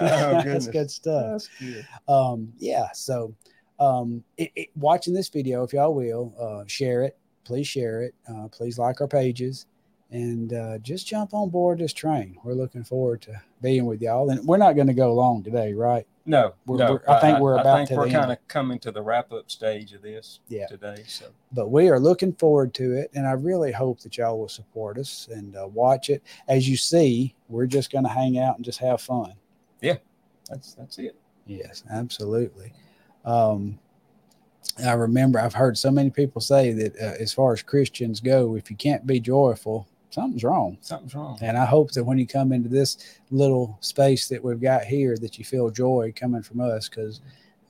That's 0.00 0.66
good 0.66 0.90
stuff. 0.90 1.30
That's 1.30 1.48
good. 1.60 1.86
Um, 2.08 2.52
yeah. 2.58 2.88
So, 2.94 3.32
um, 3.78 4.24
it, 4.36 4.50
it, 4.56 4.68
watching 4.74 5.14
this 5.14 5.28
video, 5.28 5.62
if 5.62 5.72
y'all 5.72 5.94
will, 5.94 6.34
uh, 6.36 6.64
share 6.66 7.04
it. 7.04 7.16
Please 7.44 7.68
share 7.68 8.02
it. 8.02 8.14
Uh, 8.28 8.48
please 8.48 8.76
like 8.76 9.00
our 9.00 9.06
pages, 9.06 9.66
and 10.12 10.52
uh, 10.52 10.78
just 10.78 11.06
jump 11.06 11.34
on 11.34 11.50
board 11.50 11.78
this 11.78 11.92
train. 11.92 12.36
We're 12.42 12.54
looking 12.54 12.82
forward 12.84 13.22
to 13.22 13.40
being 13.62 13.86
with 13.86 14.02
y'all, 14.02 14.30
and 14.30 14.44
we're 14.46 14.56
not 14.56 14.74
going 14.74 14.88
to 14.88 14.92
go 14.94 15.14
long 15.14 15.42
today, 15.42 15.72
right? 15.72 16.06
No, 16.26 16.54
We're- 16.66 16.78
no. 16.84 16.92
we're- 16.92 17.04
I 17.08 17.20
think 17.20 17.38
we're 17.40 17.54
about 17.54 17.66
I 17.66 17.76
think 17.78 17.88
to 17.90 17.96
we're 17.96 18.08
kind 18.10 18.30
of 18.32 18.38
coming 18.48 18.78
to 18.80 18.90
the 18.92 19.02
wrap 19.02 19.32
up 19.32 19.50
stage 19.50 19.92
of 19.92 20.02
this 20.02 20.40
Yeah. 20.48 20.66
today. 20.66 21.02
So 21.06 21.26
but 21.52 21.70
we 21.70 21.88
are 21.88 21.98
looking 21.98 22.32
forward 22.34 22.72
to 22.74 22.92
it 22.92 23.10
and 23.14 23.26
i 23.26 23.32
really 23.32 23.72
hope 23.72 23.98
that 24.00 24.16
y'all 24.16 24.38
will 24.38 24.48
support 24.48 24.98
us 24.98 25.28
and 25.32 25.56
uh, 25.56 25.66
watch 25.66 26.08
it 26.10 26.22
as 26.46 26.68
you 26.68 26.76
see 26.76 27.34
we're 27.48 27.66
just 27.66 27.90
going 27.90 28.04
to 28.04 28.10
hang 28.10 28.38
out 28.38 28.54
and 28.56 28.64
just 28.64 28.78
have 28.78 29.00
fun 29.00 29.32
Yeah, 29.80 29.96
that's 30.48 30.74
that's 30.74 30.98
it. 30.98 31.16
yes 31.46 31.82
absolutely 31.90 32.72
um, 33.24 33.78
i 34.84 34.92
remember 34.92 35.40
i've 35.40 35.54
heard 35.54 35.76
so 35.76 35.90
many 35.90 36.10
people 36.10 36.40
say 36.40 36.72
that 36.72 36.94
uh, 36.98 37.14
as 37.20 37.32
far 37.32 37.52
as 37.52 37.62
christians 37.62 38.20
go 38.20 38.54
if 38.54 38.70
you 38.70 38.76
can't 38.76 39.04
be 39.06 39.18
joyful 39.18 39.88
something's 40.10 40.44
wrong 40.44 40.76
Something's 40.80 41.14
wrong. 41.14 41.38
and 41.40 41.56
i 41.56 41.64
hope 41.64 41.92
that 41.92 42.04
when 42.04 42.18
you 42.18 42.26
come 42.26 42.52
into 42.52 42.68
this 42.68 42.98
little 43.30 43.78
space 43.80 44.28
that 44.28 44.42
we've 44.44 44.60
got 44.60 44.84
here 44.84 45.16
that 45.18 45.38
you 45.38 45.44
feel 45.44 45.70
joy 45.70 46.12
coming 46.14 46.42
from 46.42 46.60
us 46.60 46.88
because 46.88 47.20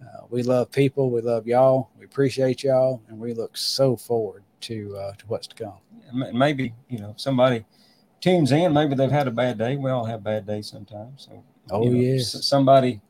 uh, 0.03 0.24
we 0.31 0.42
love 0.42 0.70
people 0.72 1.11
we 1.11 1.20
love 1.20 1.46
y'all 1.46 1.90
we 1.98 2.05
appreciate 2.05 2.62
y'all 2.64 3.03
and 3.09 3.18
we 3.18 3.35
look 3.35 3.57
so 3.57 3.96
forward 3.96 4.42
to 4.62 4.96
uh, 4.96 5.12
to 5.14 5.26
what's 5.26 5.46
to 5.46 5.55
come 5.55 5.74
Maybe 6.12 6.74
you 6.88 6.98
know 6.98 7.14
somebody 7.16 7.64
tunes 8.20 8.50
in. 8.50 8.72
Maybe 8.72 8.96
they've 8.96 9.11
had 9.12 9.29
a 9.29 9.31
bad 9.31 9.59
day. 9.59 9.76
We 9.76 9.90
all 9.92 10.05
have 10.07 10.24
bad 10.24 10.44
days 10.44 10.66
sometimes. 10.68 11.29
So 11.29 11.44
Oh, 11.70 11.85
you 11.85 11.90
know, 11.90 12.00
yes. 12.00 12.44
somebody 12.44 13.00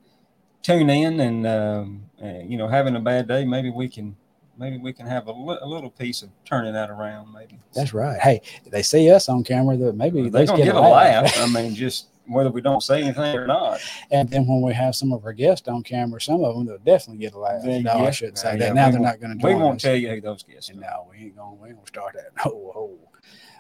tune 0.63 0.91
in 0.91 1.19
and 1.19 1.47
um, 1.47 2.03
uh, 2.23 2.41
you 2.47 2.59
know 2.59 2.69
having 2.69 2.95
a 2.97 3.01
bad 3.01 3.27
day. 3.27 3.47
Maybe 3.47 3.71
we 3.71 3.89
can 3.89 4.17
maybe 4.61 4.77
we 4.79 4.93
can 4.93 5.07
have 5.07 5.27
a, 5.27 5.33
li- 5.33 5.59
a 5.61 5.67
little 5.67 5.91
piece 5.91 6.23
of 6.23 6.29
turning 6.45 6.73
that 6.75 6.91
around. 6.91 7.33
Maybe 7.33 7.59
That's 7.75 7.93
right. 7.95 8.21
Hey, 8.21 8.43
they 8.71 8.83
see 8.83 9.11
us 9.11 9.29
on 9.29 9.43
camera, 9.43 9.77
that 9.79 9.97
maybe 9.97 10.29
they're 10.29 10.43
they 10.43 10.47
gonna 10.47 10.65
get 10.65 10.77
a 10.77 10.81
laugh. 10.81 11.37
I 11.39 11.47
mean, 11.49 11.75
just 11.75 12.09
whether 12.27 12.51
we 12.51 12.61
don't 12.61 12.83
say 12.83 13.03
anything 13.03 13.35
or 13.37 13.47
not. 13.47 13.81
And 14.13 14.29
then 14.29 14.47
when 14.47 14.61
we 14.61 14.73
have 14.75 14.95
some 14.95 15.13
of 15.13 15.25
our 15.25 15.33
guests 15.33 15.67
on 15.67 15.83
camera, 15.83 16.21
some 16.21 16.45
of 16.45 16.55
them 16.55 16.67
they'll 16.67 16.79
definitely 16.79 17.19
get 17.25 17.35
a 17.35 17.39
laugh. 17.39 17.63
They 17.65 17.83
no, 17.83 17.93
I 17.93 18.11
shouldn't 18.11 18.39
say 18.39 18.53
yeah, 18.53 18.67
that. 18.67 18.75
Now 18.75 18.91
they're 18.91 19.01
won't- 19.01 19.21
going 19.21 19.39
to 19.39 19.47
We 19.47 19.55
won't 19.55 19.77
us. 19.77 19.83
tell 19.83 19.97
you 19.97 20.21
those 20.21 20.43
guests. 20.43 20.71
No, 20.75 21.09
we 21.11 21.17
ain't 21.27 21.37
gonna 21.37 21.55
we 21.55 21.69
ain't 21.69 21.77
gonna 21.77 21.87
start 21.87 22.15
that. 22.15 22.31
Oh, 22.45 22.73
oh. 22.77 22.99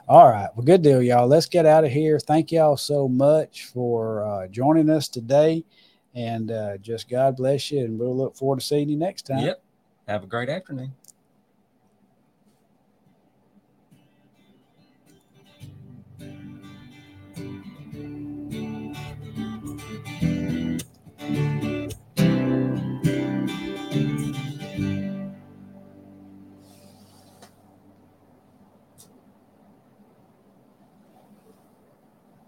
All 0.08 0.28
right. 0.28 0.48
Well, 0.56 0.64
good 0.64 0.82
deal, 0.82 1.02
y'all. 1.02 1.28
Let's 1.28 1.46
get 1.46 1.66
out 1.66 1.84
of 1.84 1.92
here. 1.92 2.18
Thank 2.18 2.50
y'all 2.50 2.76
so 2.76 3.06
much 3.08 3.66
for 3.66 4.24
uh, 4.24 4.48
joining 4.48 4.90
us 4.90 5.06
today. 5.08 5.64
And 6.14 6.50
uh, 6.50 6.78
just 6.78 7.08
God 7.08 7.36
bless 7.36 7.70
you. 7.70 7.84
And 7.84 7.96
we'll 7.96 8.16
look 8.16 8.34
forward 8.36 8.58
to 8.58 8.66
seeing 8.66 8.88
you 8.88 8.96
next 8.96 9.22
time. 9.26 9.44
Yep. 9.44 9.62
Have 10.10 10.24
a 10.24 10.26
great 10.26 10.48
afternoon. 10.48 10.90